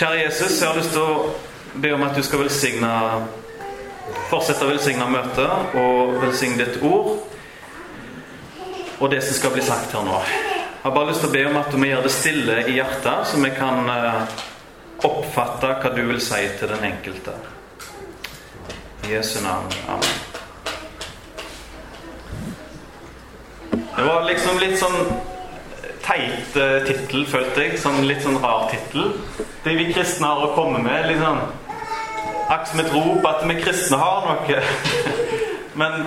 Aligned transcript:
Kjære 0.00 0.22
Jesus, 0.24 0.60
jeg 0.60 0.68
har 0.68 0.76
lyst 0.78 0.94
til 0.94 1.02
å 1.04 1.32
be 1.76 1.90
om 1.92 2.02
at 2.06 2.14
du 2.16 2.22
skal 2.24 2.40
velsigne 2.40 2.90
Fortsette 4.30 4.64
å 4.64 4.70
velsigne 4.70 5.04
møtet 5.12 5.74
og 5.76 6.14
velsigne 6.22 6.56
ditt 6.62 6.78
ord 6.80 7.18
og 8.96 9.10
det 9.12 9.18
som 9.26 9.36
skal 9.36 9.52
bli 9.52 9.64
sagt 9.64 9.92
her 9.92 10.06
nå. 10.06 10.16
Jeg 10.24 10.86
har 10.86 10.94
bare 10.94 11.10
lyst 11.10 11.20
til 11.20 11.28
å 11.28 11.34
be 11.34 11.42
om 11.50 11.58
at 11.60 11.68
du 11.68 11.76
må 11.76 11.90
gjøre 11.90 12.06
det 12.06 12.14
stille 12.14 12.56
i 12.62 12.78
hjertet, 12.78 13.28
så 13.28 13.40
vi 13.44 13.50
kan 13.58 13.92
eh, 13.92 14.40
oppfatte 15.04 15.74
hva 15.82 15.92
du 15.92 16.00
vil 16.08 16.20
si 16.24 16.40
til 16.60 16.72
den 16.72 16.84
enkelte. 16.88 17.36
I 19.04 19.12
Jesu 19.18 19.42
navn. 19.44 19.68
Amen. 19.88 20.16
Det 23.96 24.08
var 24.08 24.24
liksom 24.32 24.64
litt 24.64 24.80
sånn 24.80 25.00
teit 26.10 26.58
uh, 26.58 26.80
tittel, 26.86 27.24
følte 27.30 27.64
jeg. 27.64 27.78
Sånn 27.80 28.02
litt 28.08 28.24
sånn 28.24 28.40
rar 28.42 28.68
tittel. 28.72 29.12
Det 29.64 29.76
vi 29.78 29.90
kristne 29.94 30.30
har 30.30 30.44
å 30.44 30.52
komme 30.56 30.82
med. 30.84 31.08
litt 31.10 31.22
sånn 31.22 31.42
Akkurat 32.50 32.68
som 32.72 32.80
et 32.82 32.88
rop 32.90 33.26
at 33.30 33.44
vi 33.46 33.54
kristne 33.60 33.98
har 34.00 34.24
noe. 34.26 34.62
Men 35.80 36.00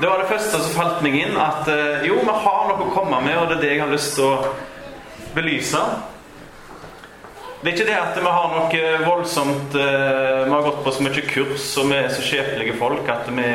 det 0.00 0.10
var 0.10 0.20
det 0.20 0.28
første 0.28 0.58
som 0.60 0.74
falt 0.76 1.00
meg 1.06 1.16
inn, 1.22 1.38
at 1.40 1.70
uh, 1.70 2.04
jo, 2.04 2.18
vi 2.20 2.34
har 2.44 2.66
noe 2.68 2.84
å 2.84 2.92
komme 2.92 3.22
med, 3.24 3.38
og 3.40 3.48
det 3.48 3.56
er 3.56 3.62
det 3.62 3.70
jeg 3.72 3.84
har 3.84 3.94
lyst 3.94 4.18
til 4.18 4.28
å 4.28 4.52
belyse. 5.34 5.80
Det 7.62 7.70
er 7.70 7.78
ikke 7.78 7.88
det 7.88 7.96
at 7.96 8.18
vi 8.20 8.28
har 8.28 8.50
noe 8.52 8.88
voldsomt 9.06 9.72
uh, 9.78 10.44
Vi 10.44 10.52
har 10.52 10.66
gått 10.66 10.82
på 10.84 10.92
så 10.92 11.06
mye 11.06 11.26
kurs, 11.30 11.70
og 11.80 11.88
vi 11.88 11.96
er 11.96 12.12
så 12.12 12.26
skjebnelige 12.26 12.76
folk 12.76 13.08
at 13.08 13.30
vi 13.32 13.48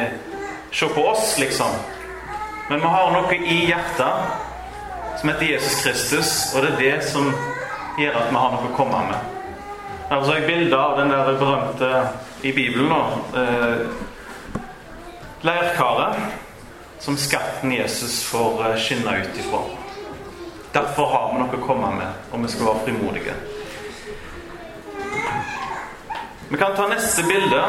ser 0.73 0.95
på 0.95 1.05
oss, 1.11 1.35
liksom. 1.37 1.77
Men 2.71 2.81
vi 2.81 2.93
har 2.95 3.13
noe 3.13 3.37
i 3.37 3.59
hjertet 3.69 4.48
som 5.19 5.29
heter 5.29 5.45
Jesus 5.45 5.83
Kristus, 5.83 6.53
og 6.55 6.61
det 6.63 6.69
er 6.69 6.77
det 6.79 7.03
som 7.11 7.33
gjør 7.99 8.15
at 8.15 8.29
vi 8.31 8.37
har 8.39 8.53
noe 8.53 8.69
å 8.69 8.75
komme 8.77 9.01
med. 9.09 9.19
Derfor 10.09 10.25
så 10.25 10.37
jeg 10.37 10.45
bilde 10.47 10.77
av 10.79 10.95
den 10.97 11.11
der 11.11 11.31
berømte 11.41 11.89
i 12.47 12.53
Bibelen 12.55 12.87
nå. 12.87 13.01
Eh, 13.35 13.81
leirkaret 15.43 16.15
som 17.03 17.17
skatten 17.19 17.75
Jesus 17.75 18.21
får 18.31 18.63
eh, 18.69 18.77
skinne 18.79 19.17
ut 19.19 19.41
ifra. 19.43 19.61
Derfor 20.73 21.11
har 21.11 21.27
vi 21.33 21.43
noe 21.43 21.59
å 21.59 21.67
komme 21.67 21.91
med, 21.99 22.23
og 22.31 22.45
vi 22.45 22.53
skal 22.55 22.71
være 22.71 22.85
frimodige. 22.87 23.35
Vi 26.49 26.57
kan 26.57 26.79
ta 26.79 26.87
neste 26.87 27.27
bilde. 27.27 27.61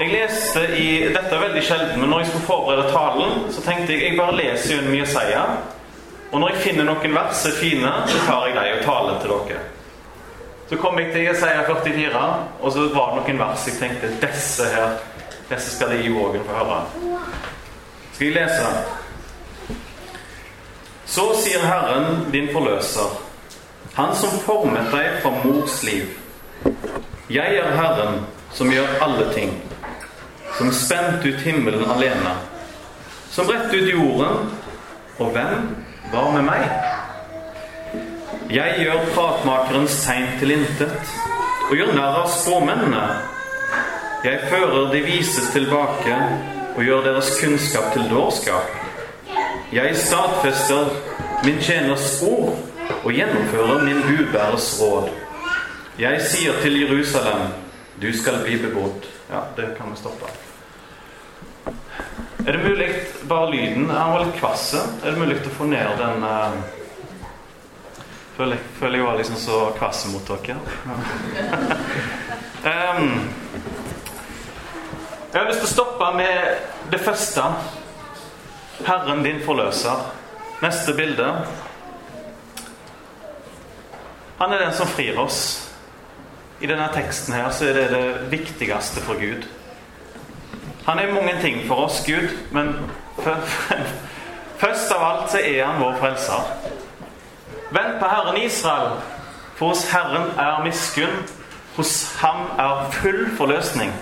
Jeg 0.00 0.14
leste 0.14 0.60
i 0.80 0.84
Dette 1.12 1.34
er 1.36 1.42
veldig 1.42 1.60
sjelden, 1.60 1.98
men 2.00 2.08
når 2.08 2.22
jeg 2.22 2.28
skulle 2.30 2.46
forberede 2.46 2.86
talen, 2.88 3.42
så 3.52 3.60
tenkte 3.60 3.92
jeg 3.92 4.06
jeg 4.06 4.16
bare 4.16 4.32
leser 4.38 4.70
gjennom 4.72 4.94
Jesaja. 4.96 5.42
Og 6.30 6.40
når 6.40 6.54
jeg 6.54 6.62
finner 6.62 6.86
noen 6.88 7.16
vers 7.18 7.42
er 7.44 7.58
fine, 7.58 7.90
så 8.08 8.22
tar 8.24 8.46
jeg 8.48 8.54
dem 8.56 8.78
og 8.78 8.86
taler 8.86 9.18
til 9.20 9.34
dere. 9.34 9.58
Så 10.70 10.78
kom 10.80 10.96
jeg 11.02 11.10
til 11.12 11.26
Jesaja 11.26 11.66
44, 11.68 12.22
og 12.62 12.72
så 12.72 12.86
var 12.94 13.10
det 13.12 13.18
noen 13.18 13.42
vers 13.42 13.66
jeg 13.68 13.76
tenkte 13.76 14.12
disse 14.22 14.70
her, 14.72 14.94
disse 15.50 15.74
skal 15.74 15.92
de 15.92 15.98
i 16.06 16.12
vågen 16.14 16.46
få 16.48 16.56
høre. 16.62 16.80
Skal 18.14 18.30
jeg 18.30 18.36
lese? 18.38 18.70
Så 21.04 21.26
sier 21.42 21.66
Herren, 21.66 22.30
din 22.32 22.48
forløser, 22.54 23.20
Han 23.98 24.14
som 24.16 24.32
formet 24.46 24.88
deg 24.94 25.20
fra 25.20 25.34
mors 25.44 25.82
liv. 25.82 26.08
Jeg 27.28 27.58
er 27.58 27.74
Herren 27.76 28.22
som 28.54 28.70
gjør 28.72 28.96
alle 29.04 29.26
ting 29.34 29.58
som 30.60 30.72
spente 30.72 31.28
ut 31.28 31.40
himmelen 31.40 31.90
alene, 31.90 32.34
som 33.30 33.46
bredte 33.46 33.76
ut 33.76 33.88
jorden. 33.88 34.50
Og 35.18 35.30
hvem 35.32 35.70
var 36.12 36.26
med 36.34 36.42
meg? 36.44 36.66
Jeg 38.52 38.82
gjør 38.82 39.06
pratmakeren 39.14 39.88
seint 39.88 40.34
til 40.40 40.52
intet 40.58 41.14
og 41.70 41.72
gjør 41.78 41.94
narr 41.96 42.18
av 42.24 42.28
spåmennene. 42.34 43.04
Jeg 44.24 44.50
fører 44.50 44.90
de 44.92 45.00
vises 45.06 45.48
tilbake 45.54 46.18
og 46.74 46.82
gjør 46.84 47.06
deres 47.08 47.32
kunnskap 47.40 47.88
til 47.94 48.04
dårskap. 48.12 48.76
Jeg 49.72 49.96
stadfester 49.96 50.92
min 51.46 51.56
tjeners 51.64 52.18
ord 52.26 52.52
og 52.98 53.08
gjennomfører 53.16 53.80
min 53.86 54.04
budbærers 54.10 54.68
råd. 54.82 55.08
Jeg 56.04 56.20
sier 56.28 56.60
til 56.60 56.82
Jerusalem, 56.82 57.48
du 58.02 58.12
skal 58.12 58.42
bli 58.44 58.60
bebodd. 58.60 59.08
Ja, 59.30 59.46
det 59.56 59.76
kan 59.78 59.92
vi 59.92 60.04
stoppe. 60.04 60.49
Er 62.46 62.52
det 62.52 62.64
mulig 62.64 62.94
Bare 63.28 63.50
lyden 63.50 63.90
Han 63.90 64.12
var 64.12 64.24
litt 64.24 64.40
kvass. 64.40 64.74
Er 64.74 65.10
det 65.10 65.18
mulig 65.18 65.36
å 65.44 65.50
få 65.56 65.64
ned 65.68 65.98
den 66.00 66.24
uh, 66.24 66.52
føler, 68.36 68.56
jeg, 68.56 68.64
føler 68.78 68.98
jeg 68.98 69.06
var 69.06 69.16
liksom 69.20 69.36
så 69.40 69.56
kvass 69.76 70.06
mot 70.08 70.30
dere. 70.30 70.56
um, 72.70 73.10
jeg 75.30 75.36
har 75.36 75.48
lyst 75.50 75.60
til 75.60 75.68
å 75.68 75.74
stoppe 75.74 76.06
med 76.16 76.36
det 76.90 77.00
første. 77.04 77.42
Herren 78.86 79.24
din 79.26 79.40
forløser. 79.44 79.96
Neste 80.64 80.90
bilde. 80.96 81.28
Han 84.40 84.52
er 84.56 84.58
den 84.64 84.74
som 84.76 84.88
frir 84.88 85.14
oss. 85.20 85.40
I 86.60 86.66
denne 86.68 86.88
teksten 86.92 87.34
her 87.36 87.50
så 87.52 87.64
er 87.68 87.74
det 87.76 87.88
det 87.92 88.06
viktigste 88.32 89.00
for 89.04 89.14
Gud. 89.20 89.42
Han 90.90 90.98
er 90.98 91.14
mange 91.14 91.40
ting 91.40 91.68
for 91.68 91.74
oss, 91.74 92.02
Gud, 92.06 92.28
men 92.50 92.74
først 94.58 94.90
av 94.90 95.04
alt 95.06 95.30
så 95.30 95.38
er 95.38 95.60
han 95.62 95.78
vår 95.78 95.92
frelser. 96.00 96.48
Vent 97.70 98.00
på 98.00 98.08
Herren 98.10 98.40
Israel, 98.42 98.96
for 99.54 99.70
hos 99.70 99.84
Herren 99.92 100.32
er 100.34 100.64
miskunn. 100.64 101.22
Hos 101.76 102.16
ham 102.18 102.42
er 102.58 102.90
full 102.92 103.36
forløsning. 103.36 103.92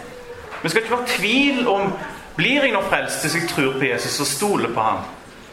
Vi 0.62 0.68
skal 0.68 0.82
ikke 0.82 0.96
være 0.96 1.12
tvil 1.18 1.68
om 1.68 1.92
blir 2.38 2.64
jeg 2.64 2.72
nå 2.72 2.80
frelst 2.88 3.20
hvis 3.26 3.36
jeg 3.36 3.50
tror 3.52 3.76
på 3.76 3.84
Jesus 3.84 4.20
og 4.24 4.26
stoler 4.26 4.72
på 4.72 4.80
ham. 4.80 5.04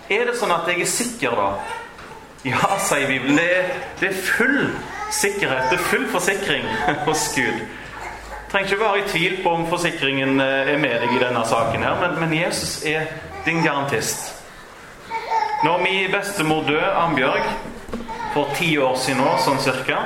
Er 0.09 0.29
det 0.29 0.39
sånn 0.39 0.55
at 0.55 0.71
jeg 0.71 0.85
er 0.85 0.91
sikker 0.93 1.35
da? 1.35 1.49
Ja, 2.47 2.77
sier 2.79 3.09
Bibelen. 3.11 3.35
Det 3.35 3.49
det 3.99 4.13
er 4.13 4.23
full 4.23 4.69
sikkerhet. 5.11 5.67
Det 5.67 5.81
er 5.81 5.89
full 5.91 6.07
forsikring 6.15 6.69
hos 7.09 7.33
Gud 7.35 7.65
trenger 8.55 8.71
ikke 8.71 8.83
være 8.83 8.99
i 8.99 9.07
tvil 9.09 9.33
på 9.43 9.51
om 9.51 9.65
forsikringen 9.67 10.39
eh, 10.39 10.69
er 10.73 10.77
med 10.79 10.93
deg 11.03 11.11
i 11.11 11.19
denne 11.19 11.41
saken, 11.43 11.81
her, 11.83 11.97
men, 11.99 12.19
men 12.21 12.35
Jesus 12.37 12.85
er 12.87 13.09
din 13.45 13.59
garantist. 13.63 14.31
Når 15.63 15.81
min 15.83 16.11
bestemor 16.11 16.63
døde, 16.63 16.93
Ambjørg, 16.95 17.49
for 18.33 18.55
ti 18.55 18.77
år 18.77 18.95
siden 18.95 19.19
nå, 19.19 19.33
sånn 19.43 19.59
cirka, 19.59 19.99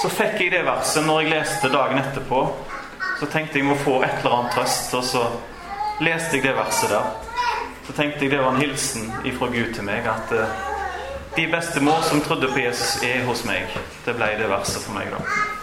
så 0.00 0.08
fikk 0.08 0.40
jeg 0.40 0.54
det 0.54 0.64
verset 0.64 1.04
når 1.04 1.20
jeg 1.20 1.32
leste 1.34 1.72
dagen 1.72 2.00
etterpå. 2.00 2.40
Så 3.20 3.28
tenkte 3.28 3.60
jeg 3.60 3.68
må 3.68 3.76
få 3.82 3.98
et 4.06 4.22
eller 4.22 4.38
annet 4.38 4.56
trøst, 4.56 4.94
og 4.96 5.04
så 5.04 5.26
leste 6.00 6.38
jeg 6.38 6.46
det 6.46 6.56
verset 6.56 6.94
der. 6.94 7.12
Så 7.88 7.96
tenkte 7.96 8.24
jeg 8.24 8.32
det 8.32 8.40
var 8.40 8.54
en 8.54 8.62
hilsen 8.62 9.12
ifra 9.28 9.50
Gud 9.52 9.74
til 9.74 9.84
meg, 9.84 10.08
at 10.08 10.32
uh, 10.32 10.66
de 11.36 11.48
bestemor 11.52 12.00
som 12.08 12.24
trodde 12.24 12.48
på 12.54 12.64
Jesus, 12.64 13.02
er 13.04 13.24
hos 13.28 13.44
meg. 13.48 13.68
Det 14.06 14.16
ble 14.16 14.32
det 14.40 14.48
verset 14.48 14.80
for 14.80 14.96
meg, 14.96 15.12
da. 15.12 15.57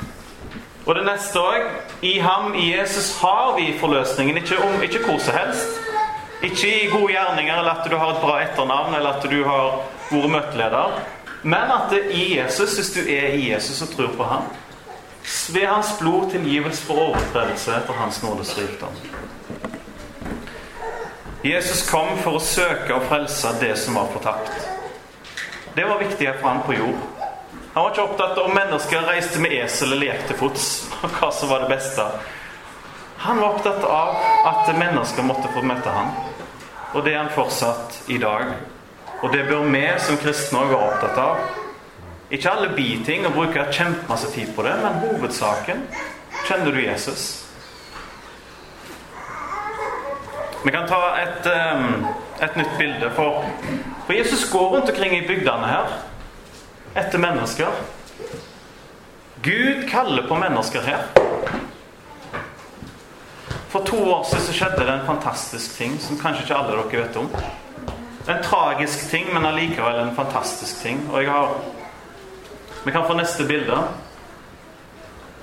Og 0.85 0.95
det 0.95 1.05
neste 1.05 1.41
òg. 1.41 1.65
I 2.05 2.19
ham, 2.21 2.53
i 2.53 2.69
Jesus, 2.77 3.15
har 3.21 3.55
vi 3.57 3.73
forløsningen. 3.79 4.37
Ikke, 4.37 4.57
om, 4.61 4.81
ikke 4.83 5.01
hvor 5.05 5.17
som 5.19 5.37
helst. 5.37 5.81
Ikke 6.43 6.69
i 6.83 6.89
gode 6.91 7.13
gjerninger 7.13 7.57
eller 7.57 7.79
at 7.79 7.91
du 7.91 7.97
har 7.97 8.11
et 8.13 8.21
bra 8.21 8.35
etternavn 8.43 8.95
eller 8.95 9.17
at 9.17 9.23
du 9.31 9.39
har 9.47 9.79
vært 10.11 10.29
møteleder. 10.29 10.99
Men 11.43 11.71
at 11.73 11.89
det 11.89 12.03
i 12.13 12.37
Jesus, 12.37 12.75
hvis 12.75 12.91
du 12.93 12.99
er 13.09 13.33
i 13.33 13.51
Jesus 13.51 13.81
og 13.81 13.95
tror 13.95 14.13
på 14.17 14.23
ham, 14.23 14.45
ved 15.53 15.65
hans 15.65 15.87
blod 15.99 16.31
tilgivelse 16.31 16.85
for 16.85 17.01
overtredelse 17.07 17.73
etter 17.73 17.93
hans 17.93 18.23
nådes 18.23 18.57
rikdom. 18.57 18.93
Jesus 21.45 21.89
kom 21.89 22.17
for 22.21 22.37
å 22.37 22.41
søke 22.41 22.93
og 22.93 23.05
frelse 23.09 23.53
det 23.61 23.73
som 23.77 23.97
var 23.97 24.09
fortapt. 24.13 24.53
Det 25.75 25.85
var 25.85 26.01
viktig 26.01 26.29
for 26.39 26.47
ham 26.49 26.61
på 26.65 26.77
jord. 26.77 27.01
Han 27.75 27.83
var 27.83 27.91
ikke 27.91 28.03
opptatt 28.03 28.37
av 28.37 28.45
om 28.47 28.53
mennesker 28.55 29.01
reiste 29.03 29.39
med 29.43 29.51
esel 29.51 29.91
eller 29.91 30.13
gikk 30.13 30.21
til 30.29 30.37
fots, 30.39 30.67
og 31.03 31.17
hva 31.17 31.27
som 31.35 31.49
var 31.51 31.65
det 31.65 31.73
beste. 31.73 32.05
Han 33.25 33.41
var 33.41 33.57
opptatt 33.57 33.83
av 33.83 34.21
at 34.47 34.69
mennesker 34.79 35.27
måtte 35.27 35.51
få 35.51 35.63
møte 35.67 35.91
ham. 35.91 36.13
Og 36.93 37.03
det 37.03 37.11
er 37.11 37.19
han 37.19 37.33
fortsatt 37.35 37.97
i 38.15 38.21
dag. 38.21 38.53
Og 39.19 39.35
det 39.35 39.43
bør 39.49 39.67
vi 39.73 39.83
som 40.05 40.21
kristne 40.23 40.61
òg 40.61 40.71
være 40.71 40.87
opptatt 40.93 41.19
av. 41.25 41.43
Ikke 42.31 42.55
alle 42.55 42.71
biting 42.79 43.27
og 43.27 43.35
bruke 43.41 43.67
kjempemasse 43.67 44.31
tid 44.31 44.55
på 44.55 44.63
det, 44.63 44.77
men 44.79 44.97
hovedsaken 45.03 45.83
kjenner 46.47 46.71
du 46.71 46.79
Jesus. 46.79 47.27
Vi 50.63 50.71
kan 50.71 50.87
ta 50.87 51.03
et, 51.19 51.53
um, 51.75 52.07
et 52.39 52.55
nytt 52.55 52.79
bilde. 52.79 53.11
For, 53.19 53.43
for 54.07 54.15
Jesus 54.15 54.47
går 54.47 54.77
rundt 54.77 54.95
omkring 54.95 55.19
i 55.19 55.25
bygdene 55.27 55.75
her 55.75 56.03
etter 56.95 57.19
mennesker. 57.19 57.67
Gud 59.41 59.89
kaller 59.89 60.27
på 60.27 60.35
mennesker 60.35 60.81
her. 60.81 61.03
For 63.69 63.83
to 63.85 63.97
år 64.11 64.23
siden 64.23 64.45
så 64.45 64.53
skjedde 64.55 64.85
det 64.85 64.93
en 64.93 65.05
fantastisk 65.05 65.77
ting 65.77 65.97
som 65.99 66.19
kanskje 66.19 66.45
ikke 66.45 66.55
alle 66.55 66.77
dere 66.77 67.01
vet 67.03 67.17
om. 67.19 67.27
En 68.27 68.43
tragisk 68.43 69.09
ting, 69.11 69.27
men 69.33 69.45
allikevel 69.45 69.99
en 69.99 70.15
fantastisk 70.15 70.81
ting. 70.81 71.03
Og 71.11 71.23
jeg 71.23 71.31
har 71.31 71.57
Vi 72.85 72.91
kan 72.91 73.07
få 73.07 73.13
neste 73.13 73.43
bilde. 73.45 73.77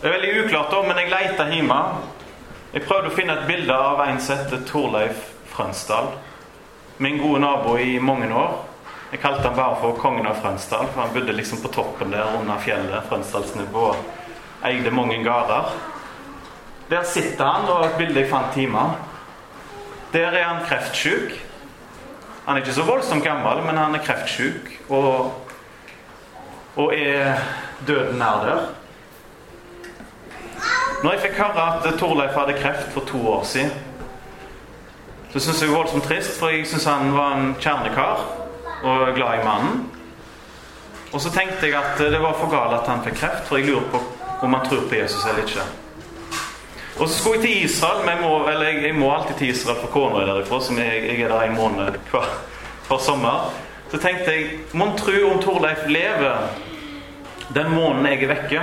Det 0.01 0.09
er 0.09 0.13
veldig 0.13 0.45
uklart, 0.45 0.71
da, 0.71 0.83
men 0.83 0.99
jeg 0.99 1.11
leita 1.11 1.49
hjemme. 1.51 1.79
Jeg 2.73 2.85
prøvde 2.87 3.11
å 3.11 3.15
finne 3.17 3.35
et 3.35 3.49
bilde 3.49 3.75
av 3.75 4.01
en 4.07 4.21
som 4.21 4.39
heter 4.39 4.63
Torleif 4.67 5.25
Frønsdal. 5.51 6.13
Min 6.99 7.19
gode 7.19 7.41
nabo 7.41 7.77
i 7.77 7.99
mange 7.99 8.31
år. 8.35 8.72
Jeg 9.13 9.21
kalte 9.21 9.43
han 9.45 9.57
bare 9.57 9.77
for 9.77 9.99
kongen 10.01 10.25
av 10.25 10.39
Frønsdal, 10.41 10.87
for 10.89 11.03
han 11.03 11.11
bodde 11.13 11.35
liksom 11.37 11.61
på 11.61 11.69
toppen 11.69 12.15
der 12.15 12.31
under 12.39 12.61
fjellet 12.65 13.11
Frønsdalsnivå 13.11 13.83
og 13.91 14.65
eide 14.65 14.91
mange 14.91 15.19
gårder. 15.21 15.69
Der 16.89 17.05
sitter 17.05 17.45
han, 17.45 17.69
og 17.69 17.85
et 17.85 17.99
bilde 17.99 18.23
jeg 18.23 18.31
fant 18.31 18.57
hjemme. 18.57 18.87
Der 20.17 20.33
er 20.33 20.49
han 20.49 20.65
kreftsyk. 20.65 21.37
Han 22.47 22.57
er 22.57 22.65
ikke 22.65 22.79
så 22.79 22.89
voldsomt 22.89 23.25
gammel, 23.25 23.61
men 23.67 23.77
han 23.77 23.95
er 23.95 24.05
kreftsyk 24.07 24.73
og, 24.89 25.37
og 26.81 26.97
er 26.97 27.37
døden 27.87 28.17
nær 28.17 28.49
der. 28.49 28.67
Når 31.03 31.13
jeg 31.13 31.27
fikk 31.29 31.41
høre 31.43 31.73
at 31.75 31.95
Torleif 32.01 32.33
hadde 32.33 32.61
kreft 32.65 32.93
for 32.97 33.05
to 33.05 33.27
år 33.29 33.45
siden, 33.45 33.73
så 35.33 35.41
syns 35.41 35.61
jeg 35.61 35.69
det 35.69 35.75
var 35.77 35.83
voldsomt 35.83 36.09
trist, 36.09 36.39
for 36.41 36.49
jeg 36.49 36.65
syns 36.67 36.89
han 36.89 37.13
var 37.13 37.37
en 37.37 37.53
kjernekar 37.61 38.41
og 38.83 39.15
glad 39.15 39.41
i 39.41 39.45
mannen. 39.47 39.85
Og 41.13 41.21
så 41.21 41.31
tenkte 41.31 41.69
jeg 41.69 41.77
at 41.77 41.99
det 42.01 42.21
var 42.21 42.37
for 42.41 42.51
galt 42.51 42.75
at 42.79 42.89
han 42.89 43.03
fikk 43.05 43.19
kreft, 43.21 43.49
for 43.49 43.61
jeg 43.61 43.69
lurer 43.69 43.89
på 43.93 44.01
om 44.43 44.55
han 44.55 44.65
tror 44.67 44.87
på 44.89 44.99
Jesus 44.99 45.25
eller 45.29 45.45
ikke. 45.45 45.65
Og 46.99 47.09
så 47.09 47.19
skulle 47.19 47.39
jeg 47.41 47.43
til 47.43 47.65
Israel. 47.65 48.01
Men 48.05 48.17
jeg 48.17 48.23
må, 48.23 48.33
jeg, 48.51 48.83
jeg 48.87 48.95
må 48.95 49.13
alltid 49.15 49.35
til 49.39 49.53
Israel 49.53 49.79
for 49.81 49.93
kona 49.93 50.23
er 50.23 50.33
derifra, 50.33 50.61
som 50.61 50.79
jeg, 50.79 51.05
jeg, 51.09 51.21
er 51.21 51.29
der 51.29 51.47
en 51.47 51.57
måned 51.57 51.99
hver, 52.11 52.29
hver 52.89 52.99
sommer. 52.99 53.53
Så 53.93 54.01
tenkte 54.01 54.33
jeg 54.33 54.61
Mon 54.73 54.97
tro 54.97 55.15
om 55.29 55.41
Torleif 55.43 55.85
lever 55.87 56.49
den 57.55 57.75
måneden 57.75 58.07
jeg 58.09 58.23
er 58.23 58.31
vekke, 58.31 58.61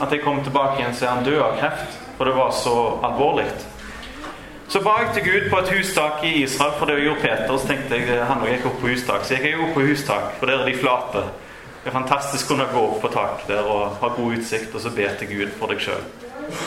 at 0.00 0.12
jeg 0.12 0.22
kommer 0.22 0.44
tilbake 0.46 0.78
igjen 0.78 0.94
så 0.94 1.06
er 1.06 1.16
han 1.16 1.24
død 1.26 1.40
av 1.42 1.58
kreft. 1.58 1.98
For 2.18 2.28
det 2.28 2.36
var 2.36 2.50
så 2.54 2.74
alvorlig. 3.06 3.46
Så 4.70 4.78
ba 4.80 4.90
jeg 5.00 5.08
til 5.14 5.24
Gud 5.26 5.46
på 5.50 5.58
et 5.58 5.70
hustak 5.74 6.20
i 6.22 6.28
Israel, 6.44 6.76
for 6.78 6.86
det 6.86 7.00
gjorde 7.02 7.20
Peter. 7.20 7.56
Så 7.58 7.66
tenkte 7.66 7.96
jeg 7.98 8.26
han 8.26 8.42
gikk 8.46 8.68
opp 8.70 8.76
på 8.78 8.92
hustak. 8.92 9.24
Så 9.26 9.34
jeg 9.34 9.48
gikk 9.48 9.62
opp 9.64 9.72
på 9.74 9.82
hustak, 9.82 10.28
for 10.38 10.46
der 10.46 10.60
er 10.62 10.68
de 10.68 10.74
flate. 10.78 11.22
Det 11.80 11.90
er 11.90 11.96
fantastisk 11.96 12.44
å 12.46 12.52
kunne 12.52 12.66
gå 12.70 12.82
opp 12.84 13.00
på 13.02 13.08
tak 13.10 13.42
der 13.48 13.66
og 13.66 13.96
ha 13.98 14.10
god 14.14 14.36
utsikt, 14.36 14.74
og 14.74 14.84
så 14.84 14.92
be 14.94 15.08
til 15.18 15.30
Gud 15.32 15.56
for 15.58 15.72
deg 15.72 15.82
sjøl. 15.82 16.04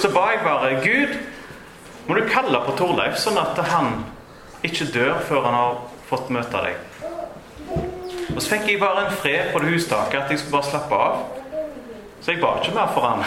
Så 0.01 0.09
ba 0.11 0.23
jeg 0.33 0.41
bare 0.43 0.71
Gud, 0.83 1.13
må 2.09 2.17
du 2.17 2.27
kalle 2.27 2.59
på 2.65 2.73
Torleif, 2.81 3.15
sånn 3.21 3.39
at 3.39 3.61
han 3.69 3.93
ikke 4.67 4.89
dør 4.91 5.21
før 5.29 5.47
han 5.47 5.55
har 5.55 5.77
fått 6.09 6.33
møte 6.33 6.63
deg. 6.65 6.75
Og 8.33 8.41
så 8.41 8.49
fikk 8.49 8.67
jeg 8.67 8.81
bare 8.81 9.05
en 9.05 9.15
fred 9.21 9.53
på 9.53 9.61
det 9.63 9.77
hustaket, 9.77 10.17
at 10.25 10.33
jeg 10.33 10.41
skulle 10.41 10.57
bare 10.57 10.73
slappe 10.73 10.99
av. 11.05 11.23
Så 12.19 12.33
jeg 12.33 12.43
ba 12.43 12.57
ikke 12.59 12.75
mer 12.75 12.91
for 12.91 13.07
han 13.07 13.23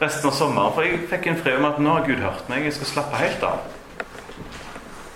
resten 0.00 0.30
av 0.30 0.38
sommeren, 0.40 0.72
for 0.72 0.88
jeg 0.88 1.02
fikk 1.10 1.28
en 1.28 1.42
fred 1.42 1.60
om 1.60 1.68
at 1.68 1.84
nå 1.84 1.98
har 1.98 2.08
Gud 2.08 2.24
hørt 2.24 2.48
meg, 2.48 2.64
jeg 2.64 2.78
skal 2.78 2.90
slappe 2.94 3.20
helt 3.20 3.44
av. 3.44 3.68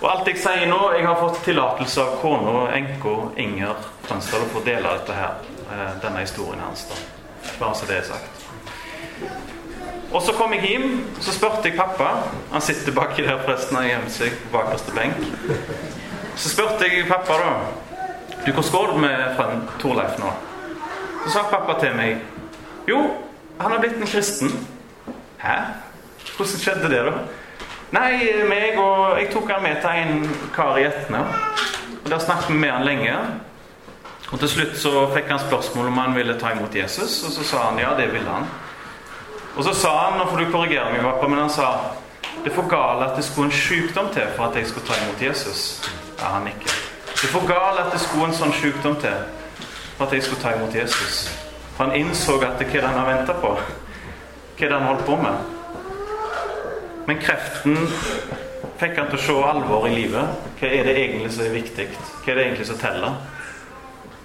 Og 0.05 0.11
alt 0.13 0.27
jeg 0.29 0.37
sier 0.37 0.67
nå 0.69 0.79
Jeg 0.93 1.07
har 1.07 1.17
fått 1.17 1.39
tillatelse 1.47 2.03
av 2.03 2.17
kona, 2.21 2.67
enka 2.77 3.15
Inger 3.41 3.79
Frønsdal, 4.05 4.43
for 4.53 4.61
å 4.61 4.65
dele 4.67 4.91
dette 4.99 5.15
her, 5.17 5.39
eh, 5.73 5.93
denne 6.03 6.21
historien 6.21 6.61
hans. 6.61 6.85
da. 6.91 6.99
Bare 7.59 7.75
så 7.75 7.87
det 7.89 7.97
er 7.97 8.03
sagt. 8.03 8.43
Og 10.13 10.23
så 10.23 10.33
kom 10.37 10.53
jeg 10.53 10.69
hjem, 10.69 11.07
så 11.21 11.33
spurte 11.33 11.69
jeg 11.69 11.77
pappa 11.77 12.11
Han 12.53 12.61
sitter 12.61 12.93
baki 12.93 13.23
der 13.23 13.41
forresten 13.47 13.77
og 13.77 13.87
gjemmer 13.89 14.11
seg 14.11 14.37
på 14.43 14.53
bakerste 14.53 14.93
benk. 14.93 15.17
Så 16.37 16.53
spurte 16.53 16.85
jeg 16.85 17.09
pappa, 17.09 17.39
da 17.41 17.55
Du, 18.45 18.53
hvordan 18.53 18.73
går 18.73 18.93
det 18.93 19.01
med 19.01 19.69
Torleif 19.81 20.19
nå? 20.19 20.33
Så 21.25 21.31
sa 21.33 21.47
pappa 21.51 21.81
til 21.81 21.97
meg 21.97 22.21
Jo, 22.87 23.01
han 23.59 23.73
har 23.73 23.81
blitt 23.81 23.97
en 23.97 24.07
kristen. 24.07 24.53
Hæ? 25.41 25.57
Hvordan 26.37 26.61
skjedde 26.61 26.91
det, 26.93 27.05
da? 27.07 27.13
Nei, 27.93 28.33
meg 28.49 28.79
og 28.79 29.19
Jeg 29.21 29.31
tok 29.33 29.51
han 29.51 29.63
med 29.63 29.81
til 29.81 29.91
en 30.03 30.31
kar 30.55 30.79
i 30.79 30.87
Etne. 30.89 31.25
Og 32.05 32.11
Der 32.11 32.19
snakket 32.19 32.49
vi 32.51 32.59
med 32.59 32.71
han 32.71 32.85
lenge. 32.85 33.17
Og 34.33 34.39
Til 34.39 34.49
slutt 34.49 34.77
så 34.79 35.09
fikk 35.15 35.29
han 35.29 35.39
spørsmål 35.39 35.87
om 35.87 35.99
han 35.99 36.15
ville 36.15 36.39
ta 36.39 36.51
imot 36.53 36.75
Jesus, 36.75 37.23
og 37.25 37.33
så 37.33 37.45
sa 37.45 37.57
han 37.69 37.79
ja, 37.79 37.95
det 37.97 38.13
ville 38.13 38.31
han. 38.31 38.49
Og 39.57 39.65
så 39.65 39.75
sa 39.75 39.93
han, 39.99 40.19
nå 40.19 40.27
får 40.31 40.41
du 40.41 40.51
korrigere 40.51 40.93
meg, 40.93 41.05
pappa, 41.05 41.29
men 41.29 41.39
han 41.39 41.51
sa 41.51 41.69
det 42.45 42.51
er 42.51 42.55
for 42.57 42.69
galt 42.69 43.03
at 43.03 43.17
det 43.17 43.25
skulle 43.25 43.47
en 43.47 43.57
sykdom 43.57 44.09
til 44.13 44.27
for 44.37 44.45
at 44.45 44.57
jeg 44.57 44.67
skulle 44.67 44.87
ta 44.87 44.95
imot 45.05 45.23
Jesus. 45.23 45.91
Ja, 46.19 46.25
han 46.35 46.47
ikke. 46.47 46.73
Det 47.15 47.25
er 47.25 47.33
for 47.33 47.47
galt 47.47 47.79
at 47.81 47.93
det 47.93 48.01
skulle 48.01 48.27
en 48.27 48.35
sånn 48.37 48.53
sykdom 48.53 48.97
til 49.01 49.15
for 49.97 50.07
at 50.07 50.13
jeg 50.13 50.23
skulle 50.27 50.43
ta 50.43 50.53
imot 50.57 50.75
Jesus. 50.75 51.31
For 51.77 51.85
han 51.85 51.95
innså 51.95 52.41
at 52.43 52.59
det 52.59 52.69
hva 52.73 52.89
han 52.89 52.99
har 52.99 53.07
venta 53.17 53.37
på. 53.39 53.55
Hva 54.59 54.67
det 54.67 54.75
han 54.75 54.89
holdt 54.91 55.07
på 55.07 55.17
med. 55.23 55.55
Men 57.07 57.21
kreften 57.21 57.79
fikk 58.81 58.99
han 58.99 59.11
til 59.11 59.19
å 59.19 59.23
se 59.23 59.37
alvor 59.49 59.89
i 59.89 59.95
livet. 59.95 60.45
Hva 60.59 60.71
er 60.71 60.89
det 60.89 60.97
egentlig 60.99 61.33
som 61.35 61.47
er 61.47 61.57
viktig? 61.57 61.89
Hva 62.25 62.33
er 62.33 62.39
det 62.39 62.47
egentlig 62.47 62.69
som 62.71 62.81
teller? 62.81 63.19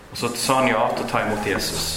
Og 0.10 0.18
så 0.18 0.32
sa 0.40 0.62
han 0.62 0.72
ja 0.72 0.86
til 0.96 1.06
å 1.06 1.10
ta 1.10 1.24
imot 1.26 1.48
Jesus. 1.48 1.88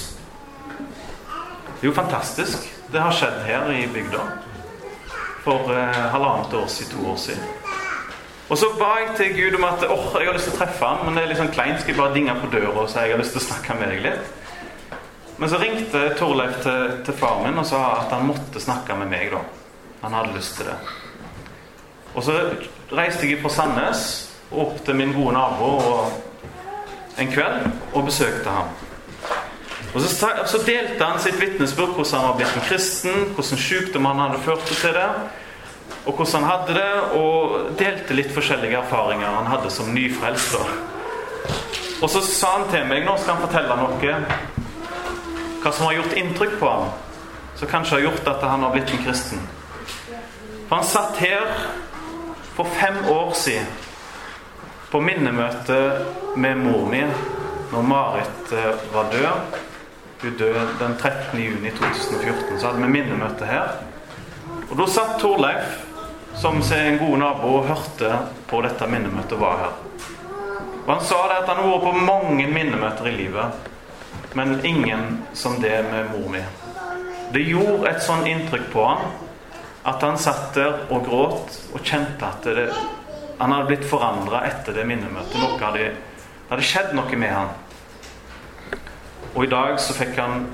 Det 0.67 1.81
er 1.81 1.89
jo 1.89 1.95
fantastisk. 1.95 2.67
Det 2.93 3.01
har 3.01 3.15
skjedd 3.15 3.39
her 3.47 3.71
i 3.73 3.87
bygda 3.91 4.27
for 5.43 5.71
eh, 5.73 6.03
halvannet 6.13 6.53
år 6.55 6.69
siden, 6.71 6.93
to 6.93 7.07
år 7.11 7.17
siden. 7.19 7.47
Og 8.51 8.59
så 8.59 8.69
ba 8.77 8.91
jeg 8.99 9.15
til 9.17 9.33
Gud 9.39 9.57
om 9.57 9.65
at 9.65 9.83
oh, 9.87 10.11
jeg 10.19 10.27
har 10.27 10.35
lyst 10.35 10.51
til 10.51 10.53
å 10.53 10.59
treffe 10.59 10.85
han, 10.85 11.01
men 11.07 11.17
det 11.17 11.23
er 11.23 11.31
litt 11.31 11.39
sånn 11.41 11.51
kleint. 11.55 11.79
Skal 11.81 11.95
jeg 11.95 11.99
bare 11.99 12.15
dinge 12.15 12.35
på 12.37 12.51
døra 12.53 12.75
og 12.83 12.91
si 12.91 13.01
jeg 13.01 13.15
har 13.15 13.23
lyst 13.23 13.33
til 13.33 13.41
å 13.41 13.47
snakke 13.47 13.79
med 13.79 13.91
deg 13.95 14.05
litt? 14.05 14.31
Men 15.41 15.49
så 15.49 15.57
ringte 15.57 16.05
Torleif 16.19 16.59
til, 16.61 16.97
til 17.07 17.17
far 17.17 17.41
min 17.41 17.57
og 17.57 17.65
sa 17.67 17.81
at 18.03 18.13
han 18.13 18.27
måtte 18.29 18.61
snakke 18.61 18.99
med 18.99 19.09
meg. 19.15 19.33
da. 19.33 19.62
Han 20.03 20.13
hadde 20.13 20.35
lyst 20.35 20.57
til 20.59 20.67
det. 20.67 20.77
Og 22.13 22.23
så 22.23 22.37
reiste 22.93 23.27
jeg 23.27 23.41
fra 23.41 23.49
Sandnes 23.49 24.01
opp 24.51 24.81
til 24.85 24.97
min 24.99 25.13
gode 25.15 25.33
nabo 25.33 25.69
en 27.17 27.31
kveld 27.31 27.69
og 27.93 28.05
besøkte 28.05 28.49
ham. 28.49 28.73
Og 29.93 30.01
så, 30.01 30.27
så, 30.49 30.59
delte 30.65 31.05
han 31.05 31.21
sitt 31.21 31.37
vitnesbyrd 31.41 31.93
hvordan 31.93 32.19
han 32.19 32.27
var 32.31 32.37
blitt 32.39 32.55
en 32.57 32.65
kristen, 32.65 33.25
hvordan 33.35 33.61
sykdom 33.61 34.07
han 34.09 34.21
hadde 34.23 34.41
ført 34.41 34.65
til 34.65 34.95
det, 34.95 35.09
og 36.05 36.13
hvordan 36.13 36.43
han 36.43 36.49
hadde 36.49 36.77
det, 36.79 36.93
og 37.19 37.77
delte 37.79 38.17
litt 38.17 38.33
forskjellige 38.33 38.79
erfaringer 38.81 39.37
han 39.37 39.51
hadde 39.51 39.69
som 39.73 39.93
nyfrelst. 39.93 40.57
Og 42.01 42.09
så 42.09 42.23
sa 42.25 42.57
han 42.57 42.67
til 42.73 42.87
meg 42.89 43.05
nå 43.05 43.15
skal 43.21 43.37
han 43.37 43.45
fortelle 43.45 43.77
noe 43.79 44.15
hva 45.63 45.71
som 45.71 45.85
har 45.87 45.99
gjort 46.01 46.17
inntrykk 46.19 46.57
på 46.59 46.67
ham, 46.67 46.89
som 47.55 47.69
kanskje 47.71 47.95
har 47.95 48.07
gjort 48.09 48.25
at 48.33 48.41
han 48.43 48.65
har 48.65 48.73
blitt 48.73 48.89
en 48.91 49.05
kristen. 49.05 49.45
Han 50.73 50.83
satt 50.83 51.17
her 51.17 51.41
for 52.55 52.63
fem 52.63 52.95
år 53.09 53.33
siden 53.33 53.65
på 54.91 55.01
minnemøte 55.01 55.75
med 56.35 56.57
mor 56.57 56.87
mi 56.89 57.03
når 57.73 57.81
Marit 57.85 58.53
eh, 58.57 58.79
var 58.93 59.11
død. 59.11 59.59
Hun 60.23 60.37
døde 60.39 60.63
den 60.79 60.95
13. 60.97 61.39
juni 61.43 61.69
2014. 61.77 62.59
Så 62.59 62.67
hadde 62.67 62.81
vi 62.81 62.89
minnemøte 62.89 63.45
her. 63.45 63.69
Og 64.71 64.73
Da 64.77 64.87
satt 64.89 65.19
Torleif, 65.21 65.77
som 66.41 66.57
en 66.57 66.97
god 66.97 67.17
nabo, 67.21 67.55
og 67.59 67.69
hørte 67.69 68.17
på 68.49 68.61
dette 68.65 68.87
minnemøtet 68.89 69.39
var 69.39 69.57
her. 69.61 69.75
Og 70.87 70.93
Han 70.93 71.05
sa 71.05 71.27
det 71.29 71.41
at 71.43 71.53
han 71.53 71.61
har 71.61 71.69
vært 71.69 71.85
på 71.85 72.05
mange 72.09 72.47
minnemøter 72.47 73.11
i 73.11 73.17
livet, 73.21 73.69
men 74.33 74.65
ingen 74.65 75.21
som 75.33 75.61
det 75.61 75.85
med 75.91 76.09
mor 76.15 76.33
mi. 76.33 76.41
Det 77.33 77.45
gjorde 77.45 77.91
et 77.93 78.01
sånn 78.01 78.25
inntrykk 78.25 78.73
på 78.73 78.89
han 78.89 79.05
at 79.83 80.03
han 80.03 80.17
satt 80.19 80.53
der 80.55 80.85
og 80.93 81.03
gråt 81.05 81.57
og 81.73 81.83
kjente 81.83 82.27
at 82.27 82.45
det, 82.47 82.69
han 83.39 83.51
hadde 83.51 83.67
blitt 83.67 83.85
forandra 83.89 84.45
etter 84.47 84.75
det 84.77 84.85
minnemøtet. 84.87 85.35
Noe 85.41 85.59
hadde, 85.59 85.89
det 85.91 86.51
hadde 86.51 86.67
skjedd 86.67 86.93
noe 86.95 87.19
med 87.19 87.33
han. 87.33 87.51
Og 89.33 89.43
i 89.43 89.51
dag 89.51 89.79
så 89.81 89.95
fikk 89.97 90.15
han 90.21 90.45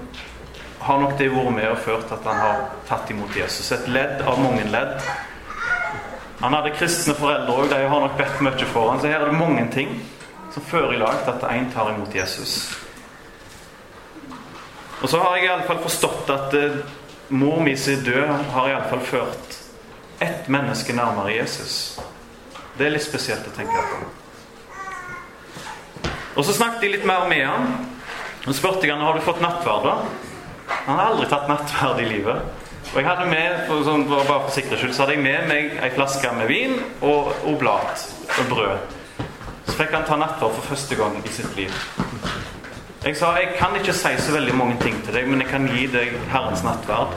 har 0.79 1.01
nok 1.01 1.17
det 1.19 1.27
vært 1.33 1.51
med 1.51 1.67
og 1.69 1.81
ført 1.83 2.11
at 2.15 2.25
han 2.25 2.39
har 2.39 2.61
tatt 2.87 3.09
imot 3.11 3.35
Jesus. 3.35 3.67
Et 3.75 3.89
ledd 3.91 4.23
av 4.23 4.39
mange 4.39 4.63
ledd. 4.71 4.95
Han 6.39 6.55
hadde 6.55 6.71
kristne 6.77 7.15
foreldre 7.19 7.57
òg. 7.57 7.67
De 7.73 7.81
har 7.91 8.05
nok 8.05 8.15
bedt 8.17 8.39
mye 8.45 8.69
for 8.71 8.93
han, 8.93 9.01
Så 9.01 9.11
her 9.11 9.19
er 9.19 9.29
det 9.29 9.39
mange 9.39 9.67
ting 9.73 9.99
som 10.53 10.63
fører 10.63 10.95
i 10.95 11.01
lag 11.01 11.19
til 11.25 11.35
at 11.35 11.51
én 11.51 11.67
tar 11.73 11.91
imot 11.91 12.15
Jesus. 12.15 12.71
Og 15.01 15.09
så 15.09 15.19
har 15.19 15.35
jeg 15.35 15.49
iallfall 15.49 15.83
forstått 15.83 16.31
at 16.33 16.55
eh, 16.57 16.79
mor 17.29 17.61
mi 17.61 17.77
sin 17.77 18.03
død 18.03 18.29
har 18.53 18.69
iallfall 18.69 19.03
ført 19.05 19.59
ett 20.19 20.47
menneske 20.47 20.93
nærmere 20.93 21.35
Jesus. 21.35 21.99
Det 22.77 22.87
er 22.87 22.95
litt 22.95 23.05
spesielt 23.05 23.47
å 23.47 23.53
tenke 23.55 23.83
på. 23.91 23.99
Og 26.39 26.45
så 26.45 26.55
snakket 26.55 26.85
jeg 26.85 26.95
litt 26.97 27.07
mer 27.07 27.27
med 27.29 27.45
han. 27.45 27.69
Så 28.45 28.55
spurte 28.59 28.87
jeg 28.87 28.95
han 28.95 29.03
har 29.03 29.17
du 29.17 29.23
fått 29.23 29.41
nattverd. 29.43 29.83
da? 29.85 29.95
Han 30.87 30.97
har 30.97 31.11
aldri 31.11 31.27
tatt 31.29 31.49
nattverd 31.51 32.01
i 32.03 32.09
livet. 32.09 32.67
Og 32.89 32.95
jeg 32.97 33.05
hadde 33.05 33.27
med 33.29 33.65
for, 33.67 33.83
sånn, 33.85 34.07
bare 34.09 34.25
for 34.47 34.53
sikkerhets 34.55 34.81
skyld, 34.81 34.95
så 34.95 35.03
hadde 35.03 35.17
jeg 35.17 35.25
med 35.25 35.49
meg 35.51 35.75
ei 35.83 35.91
flaske 35.93 36.31
med 36.33 36.49
vin 36.49 36.79
og 37.05 37.35
oblat 37.51 38.07
og 38.39 38.53
brød. 38.53 38.95
Så 39.67 39.75
fikk 39.77 39.93
han 39.93 40.07
ta 40.07 40.17
nattverd 40.17 40.55
for 40.57 40.71
første 40.71 40.97
gang 40.97 41.19
i 41.21 41.33
sitt 41.35 41.51
liv. 41.59 41.75
Jeg 42.99 43.15
sa 43.15 43.29
jeg 43.39 43.53
kan 43.55 43.75
ikke 43.79 43.93
si 43.95 44.09
så 44.19 44.33
veldig 44.35 44.55
mange 44.59 44.75
ting 44.81 44.97
til 45.05 45.15
deg, 45.15 45.27
men 45.31 45.39
jeg 45.39 45.47
kan 45.53 45.67
gi 45.71 45.85
deg 45.87 46.17
Herrens 46.33 46.65
nattverd. 46.67 47.13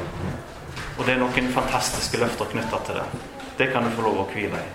Og 0.94 1.02
det 1.02 1.16
er 1.16 1.18
noen 1.18 1.48
fantastiske 1.50 2.20
løfter 2.22 2.46
knytta 2.52 2.78
til 2.86 3.00
det. 3.00 3.06
Det 3.58 3.66
kan 3.72 3.88
du 3.88 3.90
få 3.96 4.04
lov 4.06 4.20
å 4.22 4.28
hvile 4.30 4.60
i. 4.62 4.68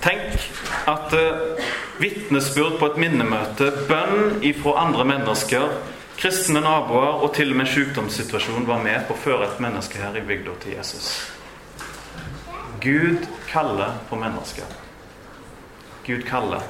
Tenk 0.00 0.46
at 0.88 1.12
uh, 1.12 1.60
vitnesbyrd 2.00 2.78
på 2.80 2.88
et 2.88 2.98
minnemøte, 3.02 3.68
bønn 3.90 4.40
ifra 4.46 4.78
andre 4.86 5.04
mennesker, 5.12 5.68
kristne 6.18 6.62
naboer 6.64 7.20
og 7.20 7.34
til 7.36 7.52
og 7.52 7.60
med 7.60 7.68
sykdomssituasjon 7.68 8.66
var 8.66 8.80
med 8.82 9.04
på 9.06 9.14
å 9.14 9.20
føre 9.20 9.50
et 9.50 9.60
menneske 9.62 10.00
her 10.00 10.16
i 10.16 10.24
bygda 10.24 10.56
til 10.64 10.78
Jesus. 10.78 11.12
Gud 12.80 13.28
kaller 13.50 14.00
på 14.08 14.16
mennesker. 14.16 14.76
Gud 16.08 16.24
kaller. 16.24 16.64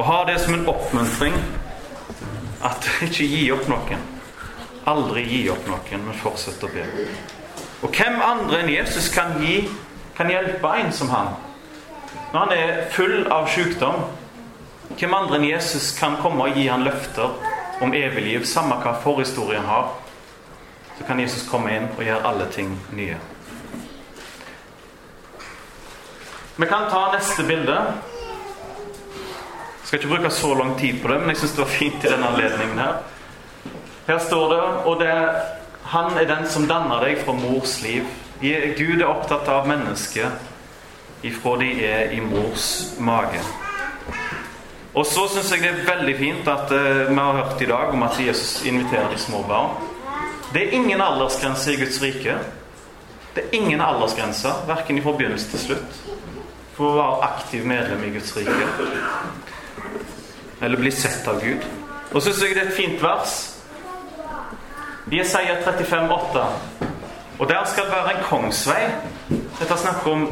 Og 0.00 0.06
ha 0.06 0.22
det 0.24 0.38
som 0.40 0.54
en 0.54 0.68
oppmuntring 0.68 1.34
at 2.64 2.86
ikke 3.06 3.26
gi 3.28 3.42
opp 3.52 3.66
noen. 3.68 4.00
Aldri 4.88 5.26
gi 5.28 5.40
opp 5.52 5.66
noen, 5.68 6.06
men 6.06 6.16
fortsett 6.16 6.62
å 6.64 6.70
be. 6.72 6.86
Og 7.84 7.92
hvem 7.92 8.16
andre 8.24 8.62
enn 8.62 8.72
Jesus 8.72 9.10
kan, 9.12 9.34
gi, 9.44 9.66
kan 10.16 10.32
hjelpe 10.32 10.72
en 10.80 10.88
som 10.96 11.12
han? 11.12 11.34
Når 12.32 12.38
han 12.38 12.54
er 12.56 12.80
full 12.94 13.28
av 13.28 13.50
sykdom, 13.52 14.06
hvem 14.96 15.16
andre 15.18 15.36
enn 15.36 15.48
Jesus 15.50 15.90
kan 15.98 16.16
komme 16.24 16.48
og 16.48 16.56
gi 16.56 16.64
han 16.72 16.86
løfter 16.86 17.36
om 17.84 17.92
evig 17.92 18.24
liv, 18.24 18.46
samme 18.48 18.80
hva 18.80 18.94
forhistorien 19.04 19.68
har? 19.68 19.92
Så 20.96 21.04
kan 21.08 21.20
Jesus 21.20 21.44
komme 21.48 21.76
inn 21.76 21.90
og 21.92 22.00
gjøre 22.06 22.24
alle 22.32 22.48
ting 22.56 22.72
nye. 22.96 23.20
Vi 26.56 26.68
kan 26.72 26.88
ta 26.88 27.10
neste 27.12 27.44
bilde 27.48 27.76
skal 29.90 29.98
ikke 29.98 30.08
bruke 30.08 30.30
så 30.30 30.54
lang 30.54 30.76
tid 30.78 31.00
på 31.02 31.08
det, 31.10 31.16
men 31.20 31.32
jeg 31.32 31.36
syns 31.40 31.52
det 31.56 31.60
var 31.64 31.70
fint 31.74 32.04
i 32.04 32.10
denne 32.12 32.26
anledningen 32.30 32.78
her. 32.78 32.98
Her 34.06 34.18
står 34.22 34.52
det 34.52 34.60
Og 34.86 35.00
det, 35.00 35.14
han 35.84 36.18
er 36.18 36.28
den 36.30 36.46
som 36.46 36.68
danner 36.70 37.02
deg 37.02 37.18
fra 37.24 37.34
mors 37.34 37.72
liv. 37.82 38.04
Gud 38.78 39.00
er 39.00 39.08
opptatt 39.08 39.50
av 39.50 39.66
mennesket 39.66 41.26
ifra 41.26 41.56
de 41.58 41.72
er 41.88 42.14
i 42.14 42.20
mors 42.22 42.68
mage. 43.02 43.42
Og 44.94 45.06
så 45.06 45.26
syns 45.34 45.50
jeg 45.56 45.66
det 45.66 45.72
er 45.72 45.82
veldig 45.90 46.16
fint 46.22 46.52
at 46.54 46.70
uh, 46.70 47.10
vi 47.10 47.18
har 47.18 47.42
hørt 47.42 47.66
i 47.66 47.70
dag 47.72 47.90
om 47.90 48.06
at 48.06 48.22
Jesus 48.22 48.62
inviterer 48.70 49.10
de 49.10 49.18
små 49.18 49.42
barn. 49.42 49.74
Det 50.54 50.68
er 50.68 50.78
ingen 50.78 51.02
aldersgrense 51.02 51.74
i 51.74 51.82
Guds 51.82 51.98
rike. 52.02 52.38
Det 53.34 53.42
er 53.42 53.58
ingen 53.58 53.82
aldersgrense, 53.82 54.54
verken 54.70 55.02
fra 55.02 55.18
begynnelse 55.18 55.50
til 55.50 55.66
slutt, 55.66 56.00
for 56.78 56.92
å 56.94 56.96
være 57.02 57.30
aktiv 57.34 57.66
medlem 57.66 58.06
i 58.06 58.14
Guds 58.20 58.36
rike 58.38 58.72
eller 60.60 60.76
bli 60.76 60.90
sett 60.90 61.28
av 61.28 61.40
Gud. 61.44 61.64
Og 62.12 62.22
så 62.22 62.32
syns 62.32 62.42
jeg 62.42 62.54
det 62.54 62.62
er 62.62 62.70
et 62.70 62.76
fint 62.76 63.02
vers. 63.02 63.36
Jesaja 65.10 65.56
35, 65.64 66.12
8. 66.12 66.44
Og 67.38 67.48
der 67.48 67.64
skal 67.66 67.84
det 67.84 67.92
være 67.92 68.16
en 68.16 68.24
kongsvei. 68.24 68.82
Dette 69.60 69.78
snakker 69.78 70.10
om, 70.12 70.26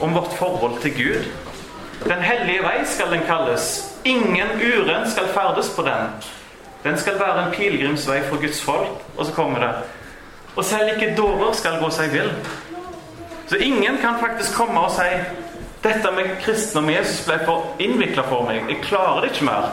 om 0.00 0.14
vårt 0.14 0.34
forhold 0.38 0.80
til 0.82 0.94
Gud. 0.94 1.24
Den 2.04 2.22
hellige 2.22 2.62
vei 2.62 2.84
skal 2.84 3.10
den 3.12 3.24
kalles. 3.26 3.94
Ingen 4.04 4.48
uren 4.58 5.10
skal 5.10 5.28
ferdes 5.28 5.70
på 5.76 5.82
den. 5.82 6.10
Den 6.84 6.98
skal 6.98 7.20
være 7.20 7.46
en 7.46 7.52
pilegrimsvei 7.52 8.20
for 8.28 8.40
Guds 8.40 8.62
folk. 8.62 8.90
Og 9.16 9.26
så 9.26 9.32
kommer 9.32 9.58
det. 9.58 9.74
Og 10.56 10.64
selv 10.64 10.88
ikke 10.96 11.14
dårer 11.16 11.52
skal 11.52 11.80
gå 11.80 11.90
seg 11.90 12.12
vill. 12.12 12.32
Så 13.46 13.56
ingen 13.56 13.98
kan 14.00 14.20
faktisk 14.20 14.54
komme 14.54 14.80
og 14.80 14.90
si 14.90 15.08
dette 15.82 16.10
med 16.14 16.36
kristne 16.42 16.82
og 16.82 16.92
Jesus 16.92 17.24
ble 17.26 17.38
for 17.46 17.82
innvikla 17.82 18.24
for 18.28 18.46
meg. 18.46 18.68
Jeg 18.70 18.84
klarer 18.84 19.24
det 19.24 19.32
ikke 19.32 19.48
mer. 19.48 19.72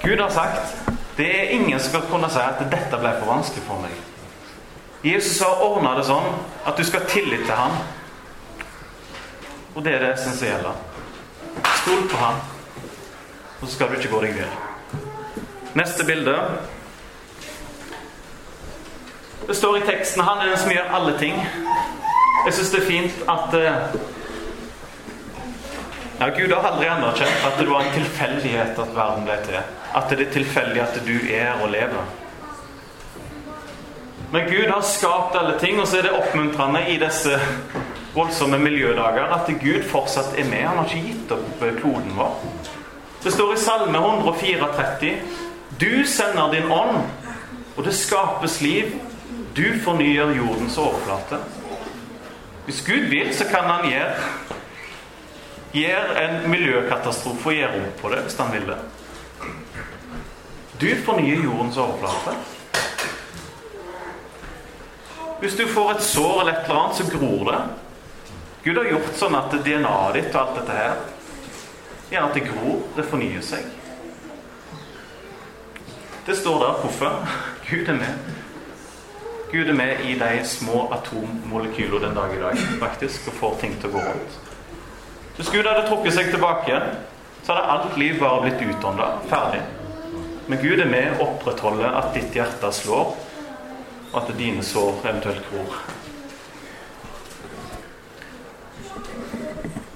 Gud 0.00 0.20
har 0.20 0.30
sagt 0.32 0.76
det 1.16 1.26
er 1.28 1.50
ingen 1.52 1.80
som 1.80 1.90
skal 1.90 2.06
kunne 2.08 2.30
si 2.32 2.40
at 2.40 2.62
dette 2.72 3.00
ble 3.00 3.10
for 3.18 3.28
vanskelig 3.28 3.64
for 3.66 3.82
meg. 3.82 3.96
Jesus 5.04 5.40
har 5.44 5.60
ordna 5.64 5.94
det 5.98 6.06
sånn 6.08 6.28
at 6.68 6.76
du 6.76 6.84
skal 6.84 7.04
ha 7.04 7.10
tillit 7.12 7.44
til 7.44 7.56
ham. 7.56 7.76
Og 9.74 9.84
det 9.84 9.94
er 9.94 10.04
det 10.04 10.14
essensielle. 10.14 10.72
Stol 11.82 12.06
på 12.08 12.20
ham, 12.20 12.40
og 13.60 13.66
så 13.66 13.74
skal 13.74 13.90
du 13.90 13.98
ikke 13.98 14.12
gå 14.12 14.20
deg 14.24 14.36
vill. 14.38 14.54
Neste 15.76 16.04
bilde. 16.08 16.36
Det 19.46 19.56
står 19.56 19.76
i 19.76 19.86
teksten 19.86 20.22
'Han 20.22 20.38
er 20.38 20.48
den 20.48 20.58
som 20.58 20.70
gjør 20.70 20.94
alle 20.94 21.18
ting'. 21.18 21.40
Jeg 22.46 22.54
syns 22.54 22.70
det 22.70 22.80
er 22.80 22.86
fint 22.86 23.22
at 23.28 23.54
uh, 23.54 24.00
ja, 26.20 26.28
Gud 26.36 26.52
har 26.52 26.66
aldri 26.68 26.88
anerkjent 26.92 27.44
at 27.48 27.56
det 27.56 27.64
var 27.70 27.80
en 27.80 27.94
tilfeldighet 27.94 28.78
at 28.78 28.90
verden 28.96 29.24
ble 29.24 29.36
til. 29.46 29.62
At 29.96 30.10
det 30.12 30.26
er 30.26 30.34
tilfeldig 30.34 30.82
at 30.84 30.98
du 31.06 31.14
er 31.32 31.62
og 31.62 31.70
lever. 31.72 32.10
Men 34.30 34.50
Gud 34.50 34.68
har 34.68 34.84
skapt 34.86 35.38
alle 35.40 35.56
ting, 35.58 35.80
og 35.80 35.88
så 35.88 35.98
er 35.98 36.06
det 36.06 36.12
oppmuntrende 36.14 36.84
i 36.92 36.98
disse 37.00 37.40
voldsomme 38.14 38.60
miljødager 38.62 39.32
at 39.34 39.48
Gud 39.62 39.82
fortsatt 39.88 40.36
er 40.38 40.46
med. 40.50 40.62
Han 40.68 40.78
har 40.82 40.92
ikke 40.92 41.08
gitt 41.08 41.32
opp 41.34 41.64
kloden 41.80 42.12
vår. 42.18 42.36
Det 43.24 43.32
står 43.32 43.54
i 43.54 43.60
Salme 43.64 43.98
134 43.98 45.16
Du 45.80 46.04
sender 46.06 46.52
din 46.52 46.70
ånd, 46.72 47.00
og 47.76 47.84
det 47.84 47.96
skapes 47.96 48.60
liv. 48.60 48.92
Du 49.56 49.66
fornyer 49.84 50.36
jordens 50.36 50.78
overflate. 50.78 51.40
Hvis 52.64 52.84
Gud 52.86 53.08
vil, 53.10 53.34
så 53.34 53.48
kan 53.50 53.66
han 53.66 53.88
gjøre 53.88 54.58
gjør 55.72 56.16
en 56.22 56.50
miljøkatastrofe 56.50 57.52
og 57.52 57.58
gjør 57.58 57.76
om 57.78 57.92
på 58.00 58.10
det 58.14 58.24
hvis 58.26 58.38
han 58.40 58.52
vil 58.54 58.66
det. 58.72 58.78
Du 60.80 60.88
fornyer 61.04 61.44
jordens 61.44 61.76
overflate. 61.76 62.36
Hvis 65.40 65.56
du 65.56 65.66
får 65.68 65.90
et 65.90 66.02
sår 66.04 66.40
eller 66.40 66.52
et 66.52 66.64
eller 66.64 66.80
annet, 66.80 66.96
så 66.96 67.06
gror 67.18 67.52
det. 67.52 67.60
Gud 68.64 68.76
har 68.76 68.90
gjort 68.90 69.14
sånn 69.16 69.36
at 69.38 69.54
DNA-et 69.64 70.16
ditt 70.18 70.34
og 70.34 70.40
alt 70.40 70.58
dette 70.60 70.76
her 70.76 70.98
gjør 72.10 72.26
at 72.26 72.36
det 72.36 72.42
gror. 72.48 72.82
Det 72.96 73.06
fornyer 73.08 73.44
seg. 73.44 73.70
Det 76.26 76.36
står 76.36 76.60
der 76.64 76.82
hvorfor. 76.82 77.32
Gud 77.70 77.88
er 77.88 78.00
med. 78.02 78.36
Gud 79.50 79.68
er 79.68 79.74
med 79.74 80.04
i 80.06 80.14
de 80.20 80.44
små 80.46 80.84
atommolekylene 80.94 82.06
den 82.06 82.14
dag 82.14 82.36
i 82.36 82.40
dag 82.42 82.60
faktisk, 82.82 83.28
og 83.32 83.40
får 83.40 83.60
ting 83.64 83.80
til 83.80 83.90
å 83.90 83.96
gå 83.96 84.04
rundt. 84.10 84.49
Hvis 85.36 85.50
Gud 85.50 85.66
hadde 85.66 85.86
trukket 85.88 86.14
seg 86.14 86.30
tilbake, 86.32 86.80
så 87.42 87.52
hadde 87.52 87.68
alt 87.74 87.98
liv 87.98 88.18
bare 88.20 88.42
blitt 88.44 88.62
utånda. 88.62 89.12
Ferdig. 89.30 89.62
Men 90.50 90.58
Gud 90.58 90.80
er 90.82 90.90
med 90.90 91.20
å 91.20 91.28
opprettholde 91.30 91.86
at 91.86 92.10
ditt 92.14 92.34
hjerte 92.34 92.72
slår, 92.74 93.14
og 94.10 94.16
at 94.18 94.32
dine 94.38 94.64
sår 94.66 95.04
eventuelt 95.04 95.46
gror. 95.52 95.76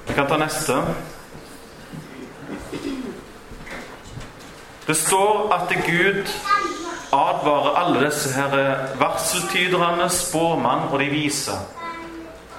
Vi 0.07 0.15
kan 0.15 0.29
ta 0.31 0.39
neste. 0.39 0.77
Det 4.87 4.97
står 4.97 5.51
at 5.57 5.75
Gud 5.87 6.31
advarer 7.13 7.77
alle 7.81 8.05
disse 8.07 8.31
her 8.37 8.55
varseltyderne, 9.01 10.09
spåmann 10.11 10.89
og 10.93 10.99
de 11.03 11.11
vise. 11.11 11.59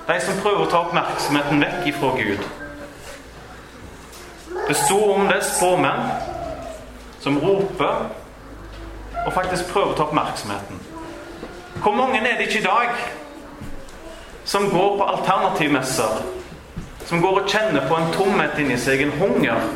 De 0.08 0.20
som 0.22 0.44
prøver 0.44 0.65
å 0.65 0.70
ta 0.70 0.84
oppmerksomheten 0.84 1.63
vekk 1.63 1.91
ifra 1.94 2.12
Gud. 2.20 2.44
Det 4.67 4.74
sto 4.74 5.12
om 5.12 5.27
det 5.27 5.43
spåmenn 5.45 6.07
som 7.22 7.39
roper 7.39 8.07
og 9.25 9.34
faktisk 9.34 9.69
prøver 9.69 9.93
å 9.93 9.98
ta 9.98 10.07
oppmerksomheten. 10.07 10.79
Hvor 11.84 11.93
mange 11.98 12.22
er 12.22 12.38
det 12.38 12.48
ikke 12.48 12.63
i 12.63 12.65
dag 12.65 13.03
som 14.45 14.69
går 14.69 14.98
på 14.98 15.07
alternativmesser? 15.13 16.22
Som 17.05 17.22
går 17.22 17.41
og 17.41 17.50
kjenner 17.50 17.86
på 17.86 17.98
en 17.98 18.13
tomhet 18.15 18.57
inni 18.62 18.77
seg, 18.81 19.03
en 19.05 19.13
hunger. 19.19 19.67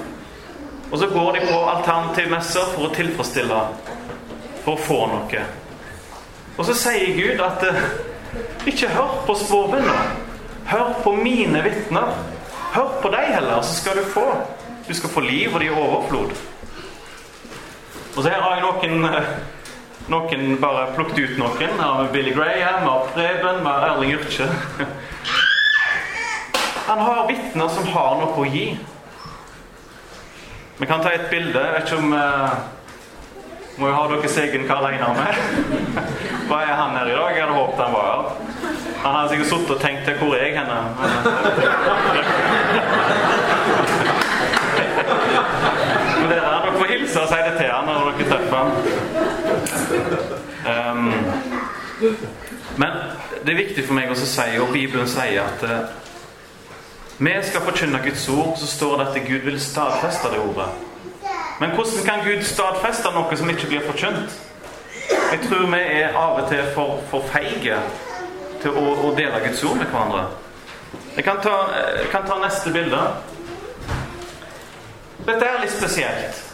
Og 0.89 0.97
så 0.97 1.09
går 1.13 1.35
de 1.37 1.45
på 1.45 1.57
alternativmesser 1.69 2.71
for 2.73 2.87
å 2.87 2.93
tilfredsstille, 2.95 3.59
for 4.63 4.73
å 4.73 4.85
få 4.87 5.01
noe. 5.11 5.43
Og 6.57 6.65
så 6.65 6.73
sier 6.75 7.13
Gud 7.13 7.43
at 7.45 7.61
eh, 7.69 7.83
ikke 8.67 8.89
hør 8.95 9.19
på 9.27 9.37
spåvenner. 9.37 10.15
Hør 10.69 10.95
på 11.03 11.13
mine 11.17 11.61
vitner. 11.65 12.17
Hør 12.73 12.97
på 13.03 13.13
dem 13.13 13.35
heller, 13.35 13.61
så 13.61 13.77
skal 13.77 14.01
du 14.01 14.09
få. 14.09 14.25
Du 14.89 14.93
skal 14.93 15.09
få 15.09 15.21
liv, 15.21 15.53
og 15.53 15.59
det 15.61 15.67
er 15.69 15.77
overflod. 15.77 16.31
Og 18.15 18.23
så 18.23 18.29
her 18.29 18.41
har 18.41 18.55
jeg 18.57 18.63
noen 18.65 19.05
eh, 19.05 19.27
Noen 20.09 20.55
bare 20.57 20.87
plukket 20.95 21.19
ut 21.19 21.35
noen. 21.37 21.59
Her 21.61 21.77
har 21.83 21.99
vi 22.07 22.13
Billy 22.15 22.31
Graham, 22.33 22.81
vi 22.81 22.87
har 22.89 23.11
Preben, 23.13 23.59
vi 23.61 23.69
har 23.69 23.85
Erling 23.91 24.15
Yrkje. 24.15 24.47
Han 26.87 26.99
har 27.05 27.27
vitner 27.29 27.69
som 27.69 27.85
har 27.93 28.17
noe 28.17 28.33
å 28.33 28.47
gi. 28.49 28.65
Vi 30.79 30.89
kan 30.89 31.05
ta 31.05 31.13
et 31.13 31.29
bilde. 31.29 31.61
Jeg 31.61 31.73
vet 31.75 31.85
ikke 31.85 32.01
om 32.01 32.09
uh, 32.17 32.49
Må 33.77 33.91
jo 33.91 33.93
ha 33.93 34.09
deres 34.09 34.37
egen 34.41 34.65
Karl 34.65 34.89
Einar 34.89 35.13
med. 35.13 35.33
Hva 36.49 36.65
er 36.65 36.73
han 36.73 36.97
her 36.97 37.05
i 37.05 37.13
dag? 37.13 37.29
Jeg 37.37 37.45
hadde 37.45 37.59
håpet 37.61 37.85
han 37.85 37.93
var 37.93 38.05
her. 38.09 38.23
Han 39.05 39.13
hadde 39.19 39.29
sikkert 39.35 39.53
sittet 39.53 39.75
og 39.77 39.81
tenkt 39.85 40.03
til 40.09 40.17
hvor 40.17 40.33
er 40.33 40.49
jeg 40.49 40.57
henne? 40.57 40.79
Men 46.29 46.37
der 46.37 46.61
dere 46.65 46.73
får 46.77 46.91
hilse 46.93 47.21
og 47.21 47.27
si 47.27 47.39
det 47.45 47.55
til 47.57 47.71
han 47.73 47.85
når 47.89 48.11
dere 48.17 48.29
treffer 48.29 48.57
han. 48.57 48.69
Um, 50.69 51.13
men 52.77 52.91
det 53.45 53.53
er 53.53 53.57
viktig 53.63 53.85
for 53.87 53.97
meg 53.97 54.11
å 54.11 54.17
si, 54.19 54.49
og 54.61 54.73
Bibelen 54.73 55.09
sier, 55.09 55.47
at 55.47 55.63
uh, 55.65 55.79
vi 57.19 57.33
skal 57.43 57.65
forkynne 57.65 58.01
Guds 58.03 58.27
ord, 58.29 58.53
så 58.59 58.67
står 58.67 58.97
det 58.99 59.07
at 59.07 59.17
Gud 59.27 59.47
vil 59.47 59.59
stadfeste 59.61 60.29
det 60.31 60.39
ordet. 60.39 60.69
Men 61.59 61.73
hvordan 61.75 62.05
kan 62.05 62.21
Gud 62.23 62.45
stadfeste 62.47 63.11
noe 63.15 63.37
som 63.37 63.49
ikke 63.51 63.67
blir 63.67 63.83
forkynt? 63.87 64.37
Jeg 65.09 65.39
tror 65.49 65.65
vi 65.73 65.81
er 65.81 66.15
av 66.15 66.37
og 66.43 66.47
til 66.51 66.61
for, 66.75 67.01
for 67.09 67.25
feige 67.33 67.81
til 68.61 68.77
å, 68.77 68.85
å, 69.07 69.11
dele 69.17 69.41
Guds 69.43 69.63
ord 69.65 69.81
med 69.81 69.89
hverandre. 69.91 70.23
Jeg 71.17 71.25
kan 71.25 71.41
ta, 71.43 71.55
jeg 71.97 72.07
kan 72.13 72.27
ta 72.29 72.37
neste 72.39 72.71
bilde. 72.75 73.01
Dette 75.29 75.45
er 75.45 75.59
litt 75.61 75.73
spesielt. 75.75 76.45